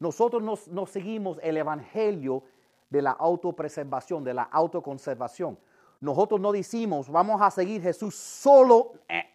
[0.00, 2.42] Nosotros no seguimos el evangelio
[2.90, 5.58] de la autopreservación, de la autoconservación.
[6.00, 8.94] Nosotros no decimos, vamos a seguir Jesús solo.
[9.08, 9.31] Eh,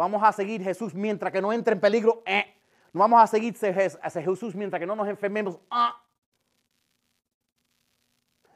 [0.00, 2.22] Vamos a seguir Jesús mientras que no entre en peligro.
[2.24, 2.56] Eh.
[2.90, 3.54] No vamos a seguir
[4.00, 5.58] a Jesús mientras que no nos enfermemos.
[5.70, 6.02] Ah.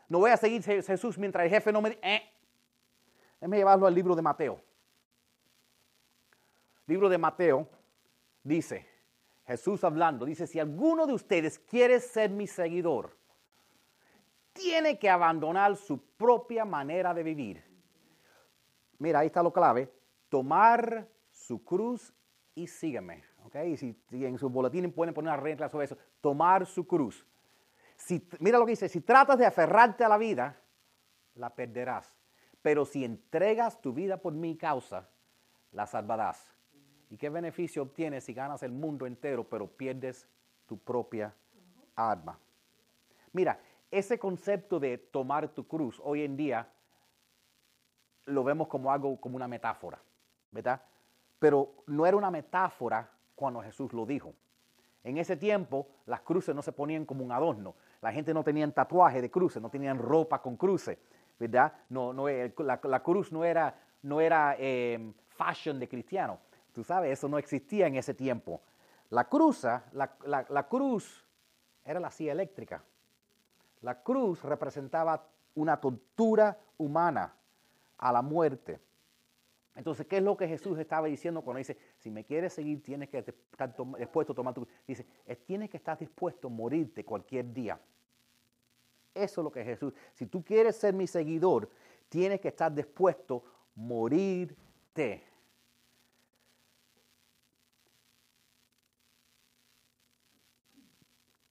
[0.08, 2.00] No voy a seguir Jesús mientras el jefe no me dice.
[2.02, 2.22] Eh.
[3.42, 4.58] Llevarlo al libro de Mateo.
[6.86, 7.68] Libro de Mateo
[8.42, 8.88] dice,
[9.46, 13.18] Jesús hablando, dice, si alguno de ustedes quiere ser mi seguidor,
[14.54, 17.62] tiene que abandonar su propia manera de vivir.
[18.96, 19.92] Mira, ahí está lo clave.
[20.30, 21.12] Tomar
[21.46, 22.14] su cruz
[22.54, 23.24] y sígueme.
[23.44, 23.72] ¿okay?
[23.72, 27.26] Y si, en su boletín pueden poner una regla sobre eso, tomar su cruz.
[27.96, 30.60] Si, mira lo que dice, si tratas de aferrarte a la vida,
[31.34, 32.16] la perderás.
[32.62, 35.08] Pero si entregas tu vida por mi causa,
[35.72, 36.50] la salvarás.
[37.10, 40.26] ¿Y qué beneficio obtienes si ganas el mundo entero, pero pierdes
[40.66, 41.34] tu propia
[41.94, 42.38] alma?
[43.32, 46.68] Mira, ese concepto de tomar tu cruz hoy en día
[48.24, 50.00] lo vemos como algo, como una metáfora,
[50.50, 50.82] ¿verdad?
[51.44, 54.32] Pero no era una metáfora cuando Jesús lo dijo.
[55.02, 57.74] En ese tiempo las cruces no se ponían como un adorno.
[58.00, 60.96] La gente no tenía tatuaje de cruces, no tenían ropa con cruces,
[61.38, 61.70] ¿verdad?
[61.90, 66.38] No, no, eh, la, cruz no era, no era em, fashion de cristiano.
[66.72, 68.62] Tú sabes, eso no existía en ese tiempo.
[69.10, 69.28] La,
[69.92, 71.28] la, la cruz
[71.84, 72.82] era la silla eléctrica.
[73.82, 75.26] La cruz representaba
[75.56, 77.34] una tortura humana
[77.98, 78.80] a la muerte.
[79.74, 83.08] Entonces, ¿qué es lo que Jesús estaba diciendo cuando dice, si me quieres seguir, tienes
[83.08, 84.66] que estar dispuesto a tomar tu...
[84.86, 85.04] Dice,
[85.46, 87.80] tienes que estar dispuesto a morirte cualquier día.
[89.12, 89.92] Eso es lo que Jesús...
[90.12, 91.68] Si tú quieres ser mi seguidor,
[92.08, 95.24] tienes que estar dispuesto a morirte.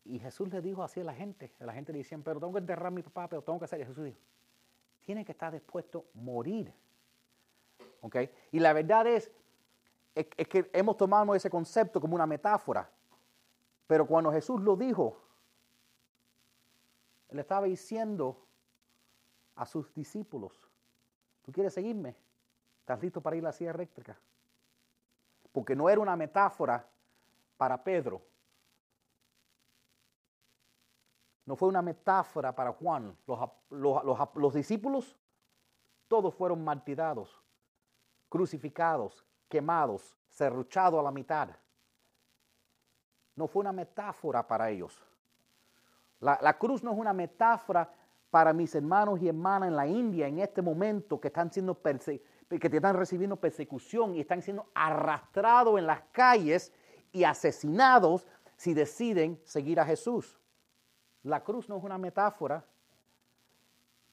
[0.05, 1.51] Y Jesús le dijo así a la gente.
[1.59, 3.65] A la gente le decían, pero tengo que enterrar a mi papá, pero tengo que
[3.65, 3.81] hacer.
[3.81, 4.19] Y Jesús dijo,
[5.01, 6.73] tiene que estar dispuesto a morir.
[8.51, 9.31] Y la verdad es,
[10.15, 12.89] es, que hemos tomado ese concepto como una metáfora.
[13.87, 15.21] Pero cuando Jesús lo dijo,
[17.29, 18.37] Él estaba diciendo
[19.55, 20.59] a sus discípulos,
[21.43, 22.15] ¿tú quieres seguirme?
[22.79, 24.17] ¿Estás listo para ir a la silla eléctrica?
[25.51, 26.85] Porque no era una metáfora
[27.57, 28.21] para Pedro.
[31.45, 33.15] No fue una metáfora para Juan.
[33.69, 35.17] Los, discípulos,
[36.07, 37.42] todos fueron martirados,
[38.33, 41.49] crucificados, quemados, serruchados a la mitad.
[43.35, 44.99] No fue una metáfora para ellos.
[46.19, 47.87] La, la, cruz no es una metáfora
[48.31, 52.17] para mis hermanos y hermanas en la India en este momento que están siendo que
[52.49, 56.73] están recibiendo persecución y están siendo arrastrados en las calles
[57.11, 60.39] y asesinados si deciden seguir a Jesús.
[61.21, 62.65] La cruz no es una metáfora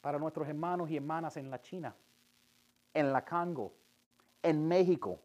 [0.02, 1.96] para nuestros hermanos y hermanas en la China,
[2.92, 3.79] en la Congo,
[4.42, 5.20] en México,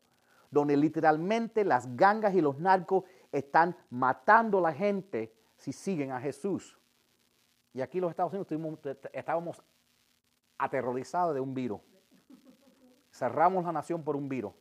[0.52, 6.20] donde literalmente las gangas y los narcos están matando a la gente si siguen a
[6.20, 6.78] Jesús.
[7.74, 9.62] Y aquí los Estados Unidos estábamos
[10.58, 11.82] aterrorizados de un virus
[13.16, 14.54] cerramos la nación por un virus.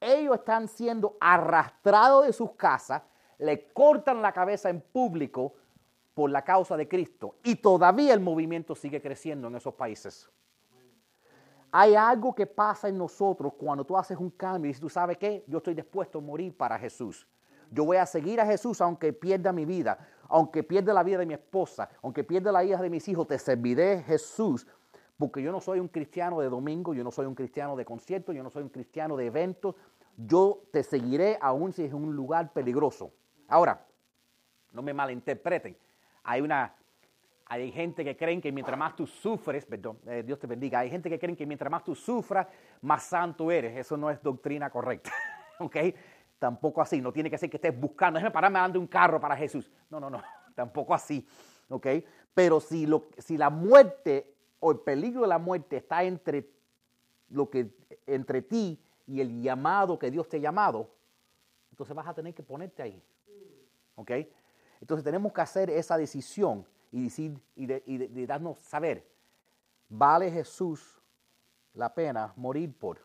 [0.00, 3.02] Ellos están siendo arrastrados de sus casas,
[3.38, 5.54] le cortan la cabeza en público
[6.14, 7.36] por la causa de Cristo.
[7.42, 10.30] Y todavía el movimiento sigue creciendo en esos países.
[11.70, 15.18] Hay algo que pasa en nosotros cuando tú haces un cambio y dices, tú sabes
[15.18, 17.26] qué, yo estoy dispuesto a morir para Jesús.
[17.70, 19.98] Yo voy a seguir a Jesús aunque pierda mi vida,
[20.28, 23.38] aunque pierda la vida de mi esposa, aunque pierda la hija de mis hijos, te
[23.38, 24.66] serviré Jesús
[25.18, 28.32] porque yo no soy un cristiano de domingo, yo no soy un cristiano de concierto,
[28.32, 29.74] yo no soy un cristiano de eventos.
[30.16, 33.12] Yo te seguiré aún si es un lugar peligroso.
[33.48, 33.86] Ahora,
[34.72, 35.76] no me malinterpreten.
[36.22, 36.74] Hay una,
[37.48, 40.90] hay gente que creen que mientras más tú sufres, perdón, eh, Dios te bendiga, hay
[40.90, 42.48] gente que creen que mientras más tú sufras,
[42.80, 43.76] más santo eres.
[43.76, 45.12] Eso no es doctrina correcta.
[45.60, 45.76] ¿Ok?
[46.40, 47.00] Tampoco así.
[47.00, 49.70] No tiene que ser que estés buscando, déjame pararme dando un carro para Jesús.
[49.88, 50.20] No, no, no.
[50.56, 51.24] Tampoco así.
[51.68, 51.86] ¿Ok?
[52.34, 56.50] Pero si, lo, si la muerte o el peligro de la muerte está entre,
[57.28, 57.70] lo que,
[58.06, 60.90] entre ti y el llamado que Dios te ha llamado,
[61.70, 63.00] entonces vas a tener que ponerte ahí.
[63.94, 64.10] ¿Ok?
[64.80, 69.06] Entonces tenemos que hacer esa decisión y decir y, de, darnos saber,
[69.88, 71.00] ¿vale Jesús
[71.74, 72.98] la pena morir por?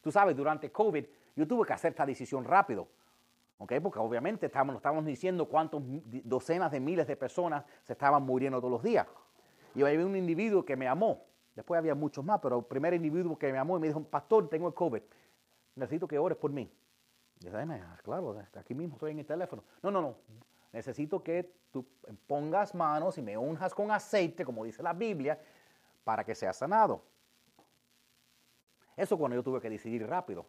[0.00, 1.04] Tú sabes, durante COVID
[1.36, 2.88] yo tuve que hacer esta decisión rápido.
[3.58, 3.72] ¿ok?
[3.82, 5.80] Porque obviamente estamos, estamos diciendo cuántas
[6.24, 9.06] docenas de miles de personas se estaban muriendo todos los días.
[9.74, 11.24] Y había un individuo que me amó.
[11.54, 14.48] Después había muchos más, pero el primer individuo que me amó y me dijo, pastor,
[14.48, 15.02] tengo el COVID.
[15.76, 16.70] Necesito que ores por mí.
[17.40, 17.66] Y dije,
[18.02, 19.64] claro, aquí mismo estoy en el teléfono.
[19.82, 20.16] No, no, no.
[20.74, 21.86] Necesito que tú
[22.26, 25.40] pongas manos y me unjas con aceite, como dice la Biblia,
[26.02, 27.00] para que sea sanado.
[28.96, 30.46] Eso cuando yo tuve que decidir rápido.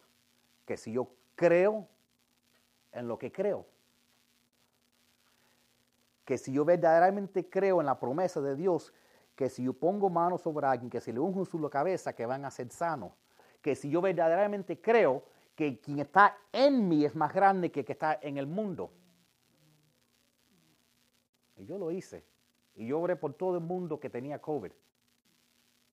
[0.65, 1.87] Que si yo creo
[2.91, 3.67] en lo que creo,
[6.25, 8.95] que si yo verdaderamente creo en la promesa de Dios,
[9.35, 12.45] que si yo pongo manos sobre alguien, que si le unjo su cabeza, que van
[12.45, 13.11] a ser sanos.
[13.61, 15.21] Que si yo verdaderamente creo
[15.55, 18.91] que quien está en mí es más grande que el que está en el mundo.
[21.65, 22.25] Yo lo hice.
[22.75, 24.71] Y yo oré por todo el mundo que tenía COVID.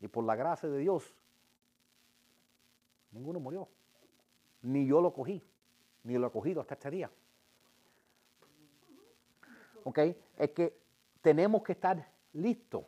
[0.00, 1.14] Y por la gracia de Dios,
[3.12, 3.68] ninguno murió.
[4.62, 5.42] Ni yo lo cogí.
[6.04, 7.10] Ni lo he cogido hasta este día.
[9.84, 9.98] ¿Ok?
[10.36, 10.76] Es que
[11.20, 12.84] tenemos que estar listos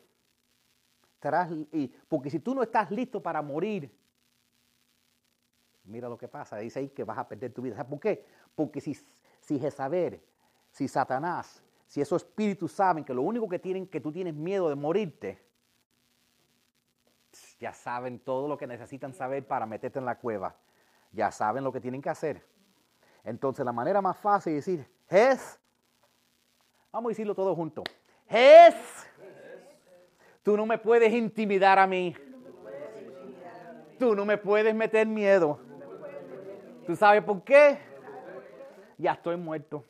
[2.07, 3.91] porque si tú no estás listo para morir,
[5.85, 7.75] mira lo que pasa, dice ahí que vas a perder tu vida.
[7.75, 8.25] ¿Sabes por qué?
[8.55, 8.95] Porque si,
[9.41, 10.21] si Jezabel,
[10.69, 14.69] si Satanás, si esos espíritus saben que lo único que tienen, que tú tienes miedo
[14.69, 15.43] de morirte,
[17.59, 20.55] ya saben todo lo que necesitan saber para meterte en la cueva.
[21.11, 22.45] Ya saben lo que tienen que hacer.
[23.23, 25.59] Entonces la manera más fácil es decir, es,
[26.91, 27.83] vamos a decirlo todo junto,
[28.27, 28.75] es
[30.45, 32.15] Tú no me puedes intimidar a mí.
[33.97, 35.59] Tú no me puedes meter miedo.
[36.85, 37.79] ¿Tú sabes por qué?
[38.95, 39.83] Ya estoy muerto.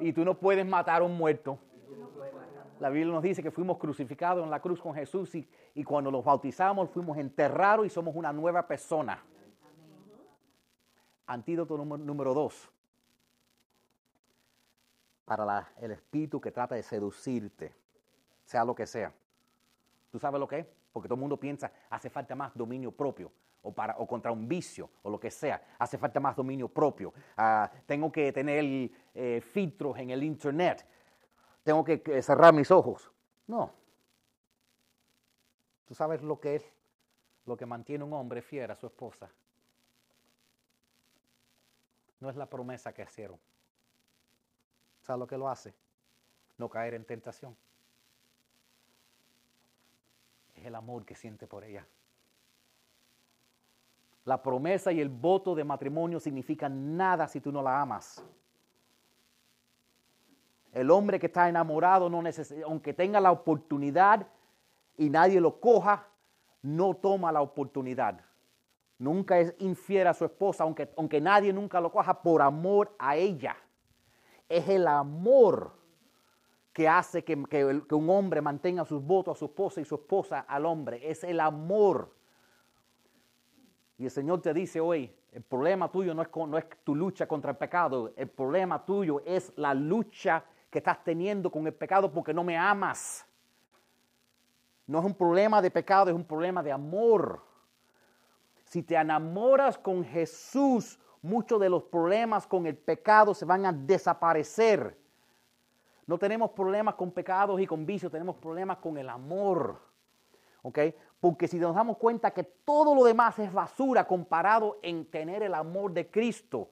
[0.00, 1.58] Y tú no puedes matar a un muerto.
[2.80, 6.10] La Biblia nos dice que fuimos crucificados en la cruz con Jesús y, y cuando
[6.10, 9.22] los bautizamos fuimos enterrados y somos una nueva persona.
[11.26, 12.70] Antídoto número, dos.
[15.26, 17.74] Para el espíritu que trata de seducirte,
[18.44, 19.12] sea lo que sea.
[20.10, 20.66] ¿Tú sabes lo que es?
[20.92, 23.30] Porque todo el mundo piensa, hace falta más dominio propio.
[23.62, 25.62] O, para, o contra un vicio, o lo que sea.
[25.78, 27.12] Hace falta más dominio propio.
[27.36, 30.86] Ah, tengo que tener eh, filtros en el Internet.
[31.62, 33.10] Tengo que, cerrar mis ojos.
[33.46, 33.70] No.
[35.86, 36.72] ¿Tú sabes lo que es
[37.46, 39.30] lo que mantiene un hombre fiel a su esposa?
[42.20, 43.38] No es la promesa que hicieron.
[45.02, 45.74] ¿Sabes lo que lo hace?
[46.58, 47.56] No caer en tentación.
[50.54, 51.86] Es el amor que siente por ella.
[54.24, 58.24] La promesa y el voto de matrimonio significan nada si tú no la amas.
[60.72, 62.10] El hombre que está enamorado,
[62.64, 64.26] aunque tenga la oportunidad
[64.96, 66.06] y nadie lo coja,
[66.62, 68.20] no toma la oportunidad.
[68.98, 73.16] Nunca es infiel a su esposa, aunque, aunque nadie nunca lo coja por amor a
[73.16, 73.56] ella.
[74.48, 75.72] Es el amor
[76.72, 79.94] que hace que, que, que un hombre mantenga sus votos a su esposa y su
[79.94, 81.10] esposa al hombre.
[81.10, 82.14] Es el amor.
[84.00, 87.28] Y el Señor te dice hoy, el problema tuyo no es, no es tu lucha
[87.28, 92.10] contra el pecado, el problema tuyo es la lucha que estás teniendo con el pecado
[92.10, 93.26] porque no me amas.
[94.86, 97.44] No es un problema de pecado, es un problema de amor.
[98.64, 103.72] Si te enamoras con Jesús, muchos de los problemas con el pecado se van a
[103.74, 104.96] desaparecer.
[106.06, 109.78] No tenemos problemas con pecados y con vicios, tenemos problemas con el amor.
[110.62, 110.78] ¿Ok?
[111.20, 115.54] Porque si nos damos cuenta que todo lo demás es basura comparado en tener el
[115.54, 116.68] amor de Cristo,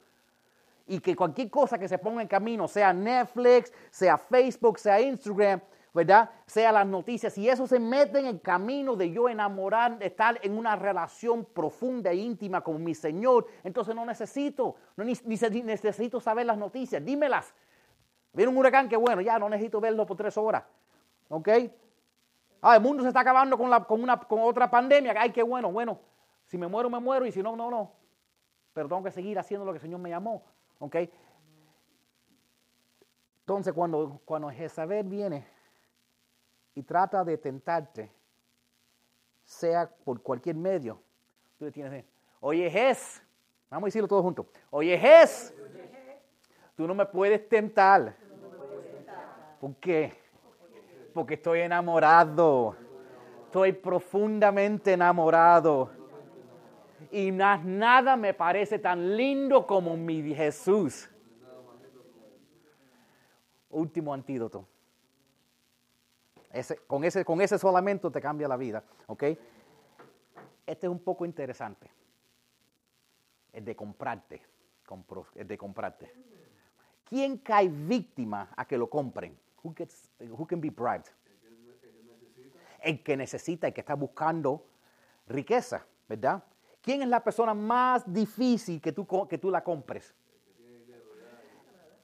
[0.89, 5.61] y que cualquier cosa que se ponga en camino, sea Netflix, sea Facebook, sea Instagram,
[5.93, 6.31] ¿verdad?
[6.47, 10.57] Sea las noticias, si eso se mete en camino de yo enamorar, de estar en
[10.57, 15.15] una relación profunda e íntima con mi Señor, entonces no necesito, no ni,
[15.63, 17.55] necesito saber las noticias, dímelas.
[18.33, 20.65] Viene un huracán que bueno, ya no necesito verlo por tres horas.
[21.29, 21.49] ¿Ok?
[22.61, 25.15] Ah, el mundo se está acabando con, la, con, una, con otra pandemia.
[25.17, 25.99] Ay, qué bueno, bueno.
[26.47, 27.27] Si me muero, me muero.
[27.27, 27.93] Y si no, no, no.
[28.73, 30.43] Pero tengo que seguir haciendo lo que el Señor me llamó.
[30.79, 30.97] ¿Ok?
[33.41, 35.47] Entonces, cuando, cuando Jezabel viene
[36.75, 38.13] y trata de tentarte,
[39.43, 41.01] sea por cualquier medio,
[41.59, 42.05] tú le tienes,
[42.41, 43.23] oye Jez,
[43.71, 45.55] vamos a decirlo todos juntos, oye Jez,
[46.77, 48.15] tú no me puedes tentar.
[49.59, 50.28] ¿Por qué?
[51.19, 52.77] Porque estoy enamorado.
[53.47, 55.91] Estoy profundamente enamorado.
[57.11, 61.11] Y nada me parece tan lindo como mi Jesús.
[63.69, 64.65] Último antídoto.
[66.87, 68.85] con, ese, con ese solamente te cambia la vida.
[69.09, 69.25] ¿Ok?
[69.25, 71.91] Este es un poco interesante.
[73.53, 74.41] El de comprarte.
[75.35, 76.15] El de comprarte.
[77.03, 79.37] ¿Quién cae víctima a que lo compren?
[79.63, 81.07] Who, gets, who can be bribed?
[82.81, 84.65] El que necesita, el que está buscando
[85.27, 86.43] riqueza, ¿verdad?
[86.81, 90.15] ¿Quién es la persona más difícil que tú, que tú la compres?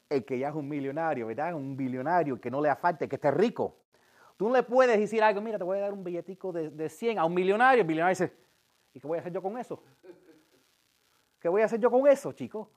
[0.09, 1.55] El que ya es un millonario, ¿verdad?
[1.55, 3.77] Un billonario, que no le afecte, que esté rico.
[4.37, 6.89] Tú no le puedes decir algo, mira, te voy a dar un billetico de, de
[6.89, 7.83] 100 a un millonario.
[7.83, 8.37] El millonario dice,
[8.93, 9.83] ¿y qué voy a hacer yo con eso?
[11.41, 12.71] ¿Qué voy a hacer yo con eso, chico?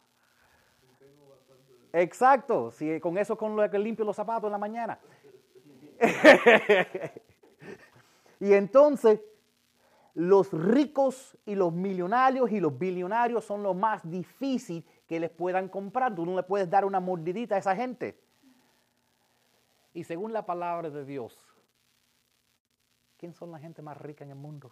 [1.99, 4.99] Exacto, si con eso con lo que limpio los zapatos en la mañana.
[8.39, 9.19] y entonces
[10.13, 15.69] los ricos y los millonarios y los billonarios son lo más difícil que les puedan
[15.69, 16.13] comprar.
[16.13, 18.21] Tú no le puedes dar una mordidita a esa gente.
[19.91, 21.35] Y según la palabra de Dios,
[23.17, 24.71] ¿quién son la gente más rica en el mundo?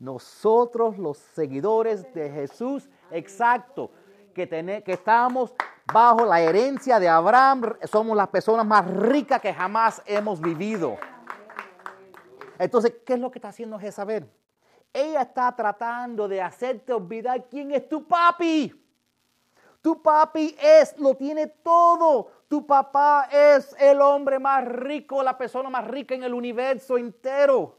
[0.00, 3.92] Nosotros, los seguidores de Jesús, exacto,
[4.34, 4.48] que,
[4.84, 5.54] que estamos
[5.92, 10.96] bajo la herencia de Abraham, somos las personas más ricas que jamás hemos vivido.
[12.58, 14.30] Entonces, ¿qué es lo que está haciendo Jezabel?
[14.92, 18.78] Ella está tratando de hacerte olvidar quién es tu papi.
[19.80, 22.30] Tu papi es, lo tiene todo.
[22.46, 27.78] Tu papá es el hombre más rico, la persona más rica en el universo entero.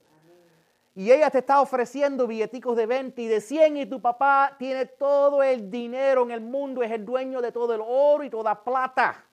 [0.95, 4.85] Y ella te está ofreciendo billeticos de 20 y de 100 y tu papá tiene
[4.85, 8.63] todo el dinero en el mundo, es el dueño de todo el oro y toda
[8.63, 9.25] plata.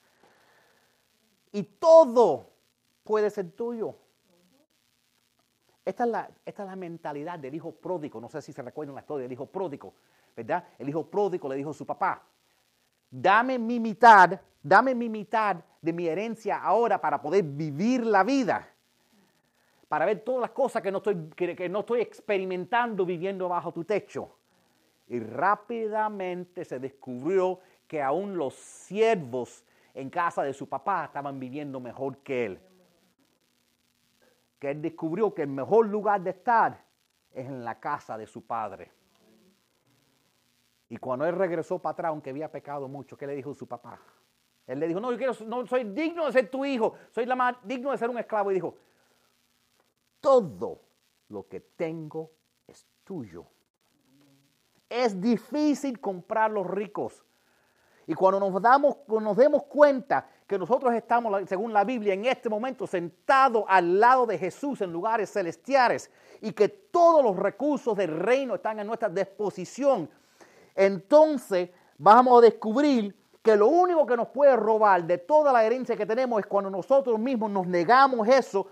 [1.52, 2.48] Y todo
[3.04, 3.94] puede ser tuyo.
[5.84, 8.20] Esta es, la, esta es la mentalidad del hijo pródigo.
[8.20, 9.92] No sé si se recuerdan la historia del hijo pródigo,
[10.36, 10.64] ¿verdad?
[10.78, 12.22] El hijo pródigo le dijo a su papá,
[13.10, 18.68] dame mi mitad, dame mi mitad de mi herencia ahora para poder vivir la vida.
[19.90, 23.84] Para ver todas las cosas que no estoy, que no estoy experimentando viviendo bajo tu
[23.84, 24.38] techo.
[25.08, 31.80] Y rápidamente se descubrió que aún los siervos en casa de su papá estaban viviendo
[31.80, 32.60] mejor que él
[34.60, 36.84] que él descubrió que el mejor lugar de estar
[37.32, 38.92] es en la casa de su padre.
[40.90, 43.98] Y cuando él regresó para atrás, aunque había pecado mucho, ¿qué le dijo su papá?
[44.66, 47.34] Él le dijo, no, yo quiero, no soy digno de ser tu hijo, soy la
[47.34, 48.50] más digno de ser un esclavo.
[48.50, 48.76] Y dijo,
[50.20, 50.82] todo
[51.28, 52.30] lo que tengo
[52.66, 53.46] es tuyo.
[54.88, 57.24] Es difícil comprar los ricos.
[58.06, 62.48] Y cuando nos, damos, nos demos cuenta que nosotros estamos, según la Biblia, en este
[62.48, 66.10] momento sentados al lado de Jesús en lugares celestiales
[66.40, 70.10] y que todos los recursos del reino están a nuestra disposición,
[70.74, 75.96] entonces vamos a descubrir que lo único que nos puede robar de toda la herencia
[75.96, 78.66] que tenemos es cuando nosotros mismos nos negamos eso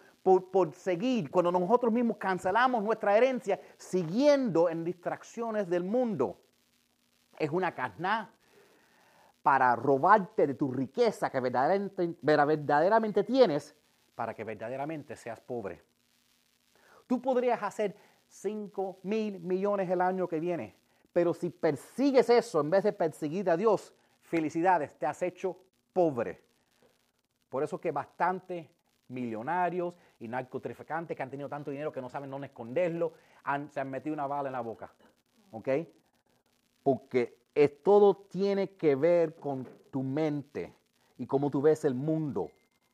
[0.50, 6.38] por, seguir, cuando nosotros mismos cancelamos nuestra herencia siguiendo en distracciones del mundo.
[7.38, 8.32] Es una carná
[9.42, 13.74] para robarte de tu riqueza que verdaderamente, verdaderamente tienes
[14.14, 15.82] para que verdaderamente seas pobre.
[17.06, 20.74] Tú podrías hacer 5 mil millones el año que viene,
[21.12, 25.56] pero si persigues eso en vez de perseguir a Dios, felicidades, te has hecho
[25.92, 26.42] pobre.
[27.48, 28.70] Por eso que bastante
[29.08, 33.12] millonarios y narcotraficantes que han tenido tanto dinero que no saben dónde esconderlo,
[33.70, 34.92] se han metido una bala en la boca.
[35.50, 35.68] ¿Ok?
[36.82, 40.72] Porque es, todo tiene que ver con tu mente
[41.16, 42.50] y cómo tú ves el mundo.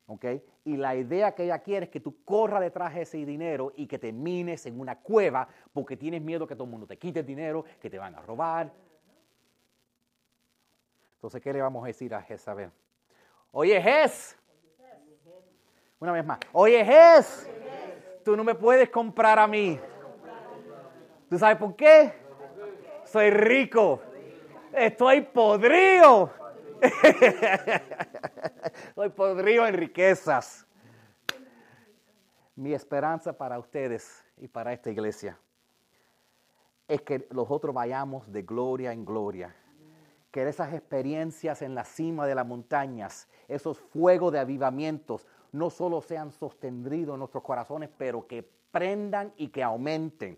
[0.07, 0.25] ¿ok?
[0.65, 3.87] Y la idea que ella quiere es que tú corras detrás de ese dinero y
[3.87, 7.27] que termines en una cueva porque tienes miedo que todo el mundo te quite el
[7.27, 8.73] dinero, que te van a robar.
[11.17, 12.71] Entonces, ¿qué le vamos a decir a Jezabel?
[13.51, 14.37] Oye, Jez.
[16.05, 16.39] Una vez más.
[16.53, 17.49] Oye, Jez.
[18.23, 19.81] Tú no me puedes comprar a mí.
[21.31, 22.13] ¿Tú sabes por qué?
[23.07, 24.03] Soy rico.
[24.75, 26.31] Estoy podrido.
[28.89, 30.67] Estoy podrido en riquezas.
[32.55, 35.39] Mi esperanza para ustedes y para esta iglesia
[36.87, 39.57] es que nosotros vayamos de gloria en gloria.
[40.31, 46.03] Que esas experiencias en la cima de las montañas, esos fuegos de avivamientos, no solo
[46.03, 48.43] sean sostenidos en nuestros corazones, pero que
[48.73, 50.37] prendan y que aumenten.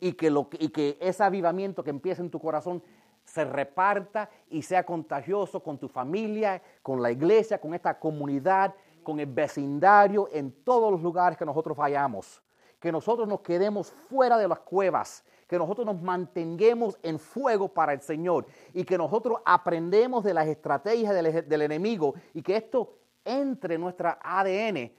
[0.00, 2.82] Y que, lo, y que ese avivamiento que empieza en tu corazón
[3.24, 9.20] se reparta y sea contagioso con tu familia, con la iglesia, con esta comunidad, con
[9.20, 12.42] el vecindario, en todos los lugares que nosotros vayamos.
[12.80, 17.92] Que nosotros nos quedemos fuera de las cuevas, que nosotros nos mantengamos en fuego para
[17.92, 23.76] el Señor y que nosotros aprendemos de las estrategias del, enemigo y que esto entre
[23.76, 24.92] en nuestra ADN.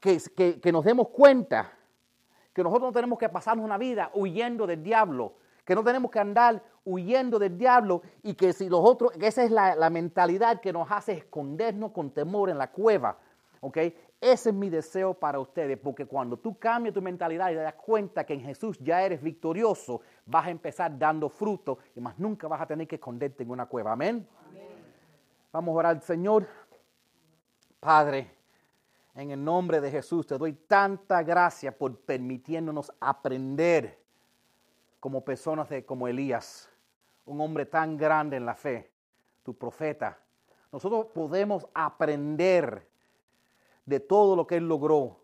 [0.00, 1.72] Que, que nos demos cuenta
[2.52, 6.20] que nosotros no tenemos que pasarnos una vida huyendo del diablo, que no tenemos que
[6.20, 10.72] andar huyendo del diablo y que si los otros, que esa es la, mentalidad que
[10.72, 13.18] nos hace escondernos con temor en la cueva,
[13.60, 13.76] ¿ok?
[14.18, 17.74] Ese es mi deseo para ustedes, porque cuando tú cambias tu mentalidad y te das
[17.74, 22.48] cuenta que en Jesús ya eres victorioso, vas a empezar dando fruto y más nunca
[22.48, 23.92] vas a tener que esconderte en una cueva.
[23.92, 24.26] Amén.
[25.52, 26.46] Vamos a orar al Señor.
[27.86, 28.28] Padre,
[29.14, 34.02] en el nombre de Jesús te doy tanta gracia por permitiéndonos aprender
[34.98, 36.68] como personas de, como Elías
[37.26, 38.90] un hombre tan grande en la fe,
[39.44, 40.18] tu profeta.
[40.72, 42.90] Nosotros podemos aprender
[43.84, 45.20] de todo lo que él logró,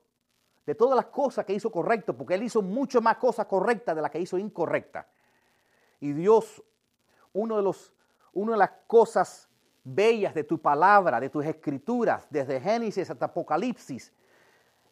[0.64, 4.02] de todas las cosas que hizo correcto, porque él hizo mucho más cosas correctas de
[4.02, 5.04] las que hizo incorrectas.
[5.98, 6.62] Y Dios,
[7.32, 7.92] uno de los,
[8.32, 9.48] una de las cosas
[9.84, 14.12] bellas de tu palabra, de tus escrituras, desde Génesis hasta Apocalipsis,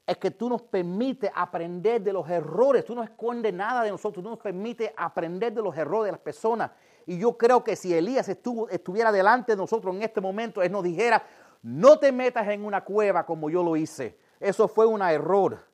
[0.06, 2.84] es que tú nos permites aprender de los errores.
[2.84, 4.24] Tú no escondes nada de nosotros.
[4.24, 6.72] Tú nos permites aprender de los errores de las personas.
[7.06, 10.72] Y yo creo que si Elías estuvo, estuviera delante de nosotros en este momento, él
[10.72, 11.22] nos dijera,
[11.62, 14.18] no te metas en una cueva como yo lo hice.
[14.40, 15.64] Eso fue un error.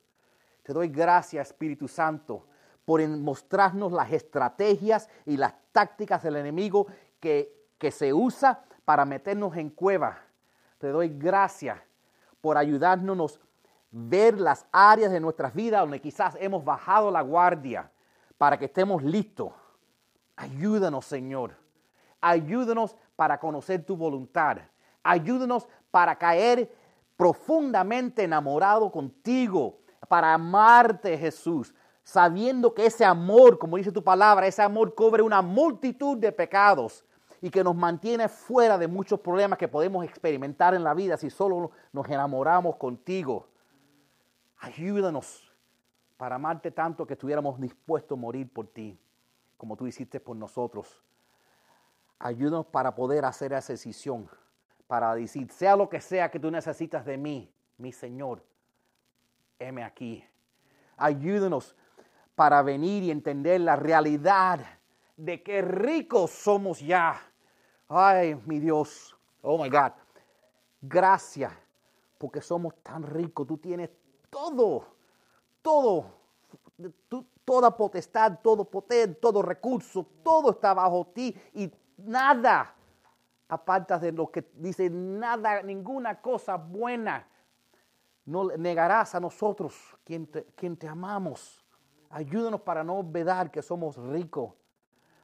[0.63, 2.47] Te doy gracias, Espíritu Santo,
[2.85, 6.89] por mostrarnos las estrategias y las tácticas del enemigo
[7.21, 10.19] que, que se usa para meternos en cueva.
[10.79, 11.79] Te doy gracias
[12.41, 13.41] por ayudarnos a
[13.91, 17.91] ver las áreas de nuestras vidas donde quizás hemos bajado la guardia
[18.39, 19.53] para que estemos listos
[20.37, 21.57] Ayúdanos, Señor.
[22.21, 24.59] Ayúdanos para conocer tu voluntad.
[25.03, 26.71] Ayúdanos para caer
[27.17, 29.79] profundamente enamorado contigo,
[30.09, 31.75] para amarte, Jesús,
[32.05, 37.05] sabiendo que ese amor, como dice tu palabra, ese amor cubre una multitud de pecados
[37.41, 41.31] y que nos mantiene fuera de muchos problemas que podemos experimentar en la vida si
[41.31, 43.49] solo nos enamoramos contigo.
[44.59, 45.53] Ayúdanos
[46.17, 48.99] para amarte tanto que estuviéramos dispuestos a morir por ti
[49.57, 51.03] como tú hiciste por nosotros.
[52.19, 54.29] Ayúdanos para poder hacer esa decisión,
[54.87, 58.43] para decir, sea lo que sea que tú necesitas de mí, mi Señor,
[59.59, 60.25] heme aquí.
[60.97, 61.77] Ayúdanos
[62.35, 64.61] para venir y entender la realidad
[65.17, 67.21] de que ricos somos ya.
[67.89, 69.93] Ay, mi Dios, oh my God,
[70.81, 71.53] gracias
[72.19, 73.47] porque somos tan ricos.
[73.47, 73.91] Tú tienes
[74.31, 74.87] todo,
[75.63, 76.17] todo
[77.47, 82.75] toda potestad, todo poder, todo recurso, todo está bajo ti y nada
[83.49, 87.27] aparta de lo que dice nada, ninguna cosa buena
[88.25, 91.65] no negarás a nosotros quien te, quien te amamos.
[92.11, 94.53] Ayúdanos para no olvidar que somos ricos,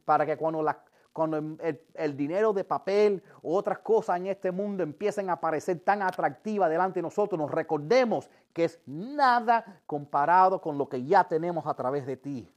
[0.05, 0.83] para que cuando, la,
[1.13, 1.57] cuando
[1.95, 6.71] el, dinero de papel u otras cosas en este mundo empiecen a parecer tan atractivas
[6.71, 11.75] delante de nosotros, nos recordemos que es nada comparado con lo que ya tenemos a
[11.75, 12.49] través de ti.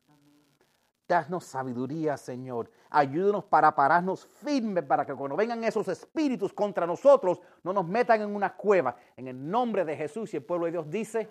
[1.07, 2.71] Danos sabiduría, Señor.
[2.89, 8.21] Ayúdanos para pararnos firmes para que cuando vengan esos espíritus contra nosotros no nos metan
[8.21, 8.95] en una cueva.
[9.15, 11.29] En el nombre de Jesús y el pueblo de Dios dice,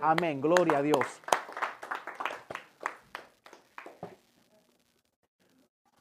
[0.00, 0.40] amén.
[0.40, 1.06] Gloria a Dios.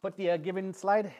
[0.01, 0.37] Put the uh,
[0.73, 1.13] slide.